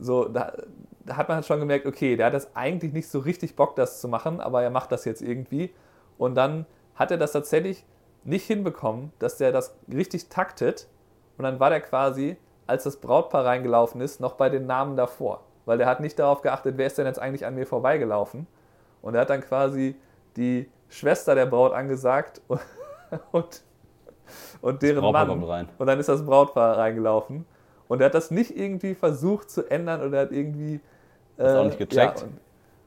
[0.00, 0.52] so, da,
[1.06, 3.76] da hat man halt schon gemerkt, okay, der hat das eigentlich nicht so richtig Bock,
[3.76, 5.72] das zu machen, aber er macht das jetzt irgendwie.
[6.18, 7.84] Und dann hat er das tatsächlich
[8.24, 10.88] nicht hinbekommen, dass der das richtig taktet.
[11.36, 12.36] Und dann war der quasi,
[12.66, 15.44] als das Brautpaar reingelaufen ist, noch bei den Namen davor.
[15.66, 18.48] Weil der hat nicht darauf geachtet, wer ist denn jetzt eigentlich an mir vorbeigelaufen.
[19.02, 19.94] Und er hat dann quasi
[20.36, 22.60] die Schwester der Braut angesagt und,
[23.30, 23.62] und,
[24.60, 25.40] und deren Brautpaar Mann.
[25.40, 25.68] kommt rein.
[25.78, 27.44] Und dann ist das Brautpaar reingelaufen.
[27.88, 30.80] Und er hat das nicht irgendwie versucht zu ändern oder hat irgendwie.
[31.38, 32.20] äh, Hat's auch nicht gecheckt?
[32.20, 32.26] Ja,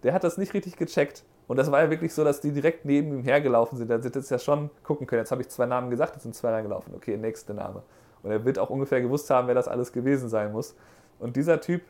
[0.04, 1.24] der hat das nicht richtig gecheckt.
[1.48, 3.90] Und das war ja wirklich so, dass die direkt neben ihm hergelaufen sind.
[3.90, 5.22] Da sind jetzt ja schon gucken können.
[5.22, 6.94] Jetzt habe ich zwei Namen gesagt, jetzt sind zwei reingelaufen.
[6.96, 7.82] Okay, nächster Name.
[8.24, 10.76] Und er wird auch ungefähr gewusst haben, wer das alles gewesen sein muss.
[11.20, 11.82] Und dieser Typ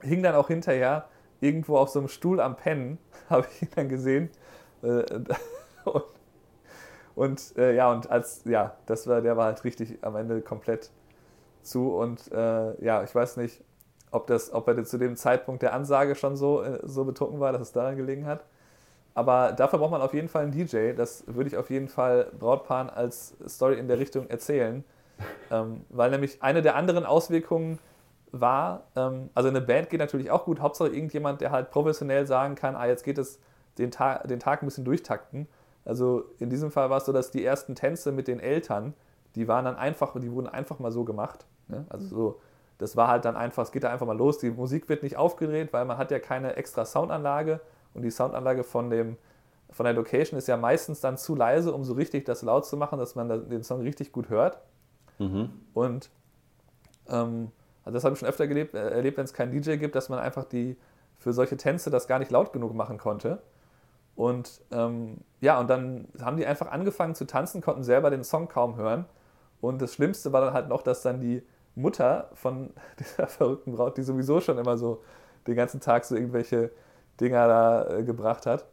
[0.00, 1.06] hing dann auch hinterher
[1.40, 2.98] irgendwo auf so einem Stuhl am Pennen,
[3.30, 4.30] habe ich ihn dann gesehen.
[4.82, 5.04] Äh,
[5.84, 6.04] Und,
[7.14, 10.90] und äh, ja, und als, ja, das war, der war halt richtig am Ende komplett
[11.62, 11.94] zu.
[11.94, 13.62] Und äh, ja, ich weiß nicht,
[14.10, 17.52] ob, das, ob er zu dem Zeitpunkt der Ansage schon so, äh, so betrunken war,
[17.52, 18.44] dass es daran gelegen hat.
[19.14, 20.92] Aber dafür braucht man auf jeden Fall einen DJ.
[20.92, 24.84] Das würde ich auf jeden Fall Brautpaaren als Story in der Richtung erzählen.
[25.52, 27.78] ähm, weil nämlich eine der anderen Auswirkungen
[28.32, 32.56] war, ähm, also eine Band geht natürlich auch gut, Hauptsache irgendjemand, der halt professionell sagen
[32.56, 33.38] kann, ah, jetzt geht es
[33.78, 35.46] den, Ta den Tag ein bisschen durchtakten.
[35.84, 38.94] Also in diesem Fall war es so, dass die ersten Tänze mit den Eltern,
[39.34, 41.46] die waren dann einfach, die wurden einfach mal so gemacht.
[41.68, 41.84] Ne?
[41.88, 42.40] Also so,
[42.78, 45.16] das war halt dann einfach, es geht da einfach mal los, die Musik wird nicht
[45.16, 47.60] aufgedreht, weil man hat ja keine extra Soundanlage
[47.92, 49.16] und die Soundanlage von dem
[49.70, 52.76] von der Location ist ja meistens dann zu leise, um so richtig das laut zu
[52.76, 54.58] machen, dass man den Song richtig gut hört.
[55.18, 55.50] Mhm.
[55.74, 56.10] Und
[57.08, 57.50] ähm,
[57.84, 60.08] also das habe ich schon öfter gelebt, äh, erlebt, wenn es keinen DJ gibt, dass
[60.08, 60.76] man einfach die
[61.18, 63.42] für solche Tänze das gar nicht laut genug machen konnte.
[64.16, 68.48] Und ähm, ja, und dann haben die einfach angefangen zu tanzen, konnten selber den Song
[68.48, 69.06] kaum hören.
[69.60, 71.42] Und das Schlimmste war dann halt noch, dass dann die
[71.74, 75.02] Mutter von dieser verrückten Braut, die sowieso schon immer so
[75.46, 76.70] den ganzen Tag so irgendwelche
[77.20, 78.64] Dinger da äh, gebracht hat,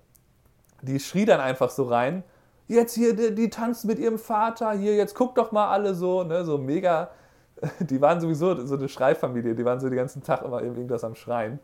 [0.81, 2.23] die schrie dann einfach so rein,
[2.67, 6.23] jetzt hier, die, die tanzt mit ihrem Vater, hier, jetzt guckt doch mal alle so,
[6.23, 7.11] ne, so mega,
[7.79, 11.15] die waren sowieso so eine Schreifamilie, die waren so den ganzen Tag immer irgendwas am
[11.15, 11.59] Schreien.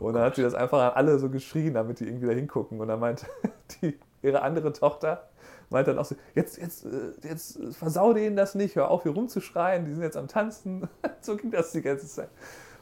[0.00, 2.80] Und dann hat sie das einfach an alle so geschrien, damit die irgendwie da hingucken.
[2.80, 3.26] Und dann meinte
[3.82, 5.28] die, ihre andere Tochter,
[5.68, 9.12] meinte dann auch so, jetzt, jetzt, äh, jetzt versau denen das nicht, hör auf hier
[9.12, 10.88] rumzuschreien, die sind jetzt am Tanzen.
[11.20, 12.28] so ging das die ganze Zeit.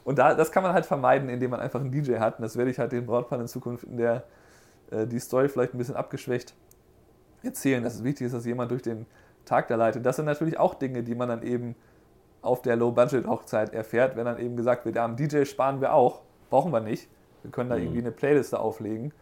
[0.05, 2.39] Und da, das kann man halt vermeiden, indem man einfach einen DJ hat.
[2.39, 4.25] Und das werde ich halt den Brautpaaren in Zukunft in der
[4.91, 6.55] äh, die Story vielleicht ein bisschen abgeschwächt
[7.43, 9.07] erzählen, dass es wichtig ist, dass jemand durch den
[9.45, 10.05] Tag da leitet.
[10.05, 11.75] Das sind natürlich auch Dinge, die man dann eben
[12.43, 16.23] auf der Low-Budget-Hochzeit erfährt, wenn dann eben gesagt wird, ja, am DJ sparen wir auch,
[16.51, 17.09] brauchen wir nicht.
[17.42, 17.82] Wir können da mhm.
[17.82, 19.12] irgendwie eine Playliste auflegen.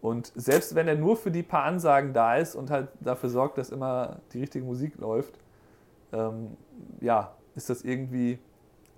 [0.00, 3.58] Und selbst wenn er nur für die paar Ansagen da ist und halt dafür sorgt,
[3.58, 5.38] dass immer die richtige Musik läuft,
[6.12, 6.56] ähm,
[7.00, 8.38] ja, ist das irgendwie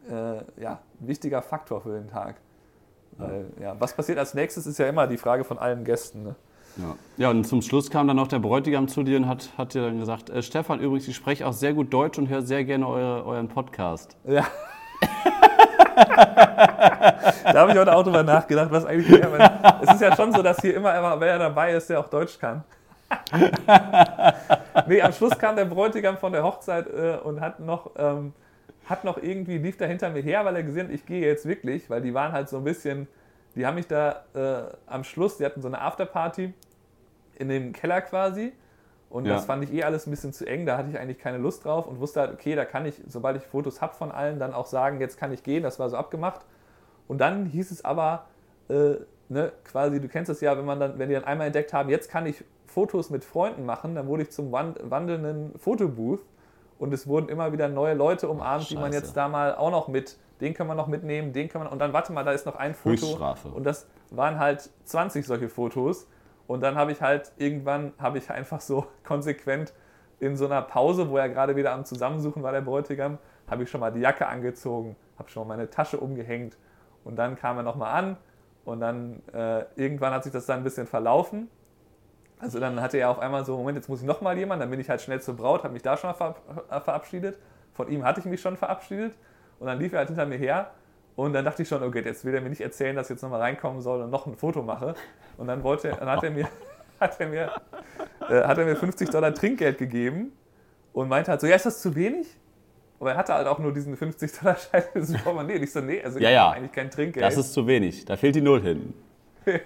[0.09, 2.37] äh, ja, ein wichtiger Faktor für den Tag.
[3.19, 6.25] Weil, ja, was passiert als nächstes, ist ja immer die Frage von allen Gästen.
[6.25, 6.35] Ne?
[6.77, 6.97] Ja.
[7.17, 9.83] ja, und zum Schluss kam dann noch der Bräutigam zu dir und hat, hat dir
[9.83, 12.89] dann gesagt, äh, Stefan, übrigens, ich spreche auch sehr gut Deutsch und höre sehr gerne
[12.89, 14.17] eure, euren Podcast.
[14.25, 14.47] Ja.
[17.45, 20.43] da habe ich heute auch drüber nachgedacht, was eigentlich mehr, Es ist ja schon so,
[20.43, 22.65] dass hier immer, immer wer dabei ist, der auch Deutsch kann.
[24.87, 28.33] nee, am Schluss kam der Bräutigam von der Hochzeit äh, und hat noch ähm,
[28.87, 31.47] hat noch irgendwie, lief da hinter mir her, weil er gesehen hat, ich gehe jetzt
[31.47, 33.09] wirklich, weil die waren halt so ein bisschen,
[33.55, 36.53] die haben mich da äh, am Schluss, die hatten so eine Afterparty
[37.39, 38.53] in dem Keller quasi
[39.15, 39.35] und ja.
[39.35, 41.65] das fand ich eh alles ein bisschen zu eng, da hatte ich eigentlich keine Lust
[41.65, 44.53] drauf und wusste halt, okay, da kann ich, sobald ich Fotos habe von allen, dann
[44.53, 46.41] auch sagen, jetzt kann ich gehen, das war so abgemacht.
[47.07, 48.25] Und dann hieß es aber,
[48.69, 48.97] äh,
[49.29, 51.91] ne, quasi, du kennst es ja, wenn man dann, wenn die dann einmal entdeckt haben,
[51.91, 56.25] jetzt kann ich Fotos mit Freunden machen, dann wurde ich zum wandelnden Fotobooth
[56.81, 59.87] und es wurden immer wieder neue Leute umarmt, die man jetzt da mal auch noch
[59.87, 62.47] mit, den kann man noch mitnehmen, den kann man, und dann warte mal, da ist
[62.47, 63.17] noch ein Foto.
[63.55, 66.09] Und das waren halt 20 solche Fotos.
[66.47, 69.73] Und dann habe ich halt irgendwann, habe ich einfach so konsequent
[70.21, 73.71] in so einer Pause, wo er gerade wieder am Zusammensuchen war, der Bräutigam, habe ich
[73.71, 76.57] schon mal die Jacke angezogen, habe schon mal meine Tasche umgehängt
[77.05, 78.17] und dann kam er nochmal an
[78.65, 81.49] und dann äh, irgendwann hat sich das dann ein bisschen verlaufen
[82.45, 84.79] also dann hatte er auf einmal so, Moment, jetzt muss ich nochmal jemand, dann bin
[84.79, 86.35] ich halt schnell zur Braut, habe mich da schon mal
[86.69, 87.39] äh, verabschiedet.
[87.73, 89.15] Von ihm hatte ich mich schon verabschiedet
[89.59, 90.71] und dann lief er halt hinter mir her
[91.17, 93.23] und dann dachte ich schon, okay, jetzt will er mir nicht erzählen, dass ich jetzt
[93.23, 94.95] nochmal reinkommen soll und noch ein Foto mache.
[95.37, 96.49] Und dann wollte, dann hat er mir,
[97.01, 97.53] hat er mir,
[98.29, 100.33] äh, hat er mir 50 Dollar Trinkgeld gegeben
[100.93, 102.27] und meinte halt so, ja, ist das zu wenig?
[102.99, 106.03] Aber er hatte halt auch nur diesen 50 Dollar Schein ins nee, Ich so, nee,
[106.03, 106.51] also ja, ja.
[106.51, 107.25] eigentlich kein Trinkgeld.
[107.25, 108.95] Das ist zu wenig, da fehlt die Null hin.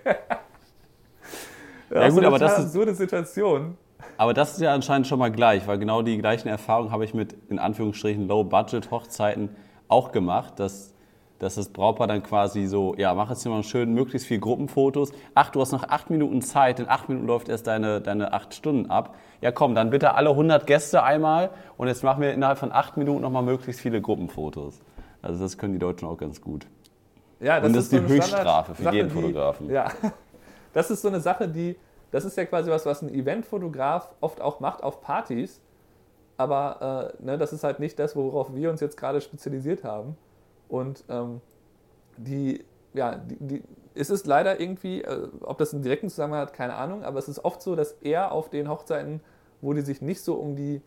[1.90, 3.78] Ja, ja gut, aber das ist so eine Situation.
[4.16, 7.14] Aber das ist ja anscheinend schon mal gleich, weil genau die gleichen Erfahrungen habe ich
[7.14, 9.57] mit in Anführungsstrichen Low-Budget-Hochzeiten
[9.88, 10.94] auch gemacht, dass,
[11.39, 15.12] dass das Brautpaar dann quasi so, ja, mach jetzt hier mal schön möglichst viel Gruppenfotos.
[15.34, 18.55] Ach, du hast noch acht Minuten Zeit, in acht Minuten läuft erst deine, deine acht
[18.55, 19.14] Stunden ab.
[19.41, 22.97] Ja, komm, dann bitte alle 100 Gäste einmal und jetzt machen wir innerhalb von acht
[22.97, 24.80] Minuten nochmal möglichst viele Gruppenfotos.
[25.22, 26.66] Also das können die Deutschen auch ganz gut.
[27.41, 29.70] Ja, das und das ist, ist die so Höchststrafe für jeden Fotografen.
[29.70, 29.93] Ja,
[30.72, 31.76] das ist so eine Sache, die,
[32.11, 35.61] das ist ja quasi was, was ein Eventfotograf oft auch macht auf Partys.
[36.36, 40.16] Aber äh, ne, das ist halt nicht das, worauf wir uns jetzt gerade spezialisiert haben.
[40.68, 41.40] Und ähm,
[42.16, 42.64] die,
[42.94, 43.62] ja, die, die,
[43.94, 47.28] es ist leider irgendwie, äh, ob das einen direkten Zusammenhang hat, keine Ahnung, aber es
[47.28, 49.20] ist oft so, dass eher auf den Hochzeiten,
[49.60, 50.82] wo die sich nicht so um die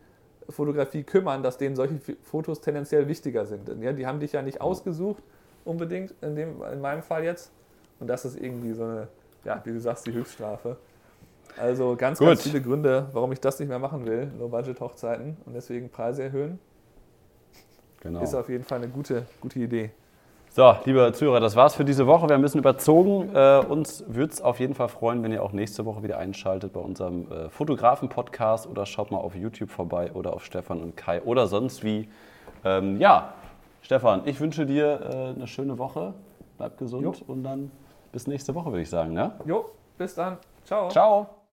[0.48, 3.68] Fotografie kümmern, dass denen solche Fotos tendenziell wichtiger sind.
[3.80, 5.22] Ja, die haben dich ja nicht ausgesucht,
[5.64, 7.52] unbedingt, in, dem, in meinem Fall jetzt.
[8.00, 9.08] Und das ist irgendwie so eine
[9.44, 10.76] ja, wie du sagst, die Höchststrafe.
[11.56, 12.28] Also ganz, Gut.
[12.28, 16.58] ganz viele Gründe, warum ich das nicht mehr machen will, Low-Budget-Hochzeiten und deswegen Preise erhöhen.
[18.02, 18.20] Genau.
[18.20, 19.92] Ist auf jeden Fall eine gute, gute Idee.
[20.50, 22.28] So, liebe Zuhörer, das war's für diese Woche.
[22.28, 23.34] Wir haben ein bisschen überzogen.
[23.34, 26.72] Äh, uns würde es auf jeden Fall freuen, wenn ihr auch nächste Woche wieder einschaltet
[26.72, 31.22] bei unserem äh, Fotografen-Podcast oder schaut mal auf YouTube vorbei oder auf Stefan und Kai
[31.22, 32.08] oder sonst wie.
[32.64, 33.34] Ähm, ja,
[33.82, 36.12] Stefan, ich wünsche dir äh, eine schöne Woche.
[36.58, 37.14] Bleib gesund jo.
[37.28, 37.70] und dann
[38.10, 39.14] bis nächste Woche, würde ich sagen.
[39.14, 39.32] Ne?
[39.46, 40.38] Jo, bis dann.
[40.64, 40.88] Ciao.
[40.88, 41.36] Ciao.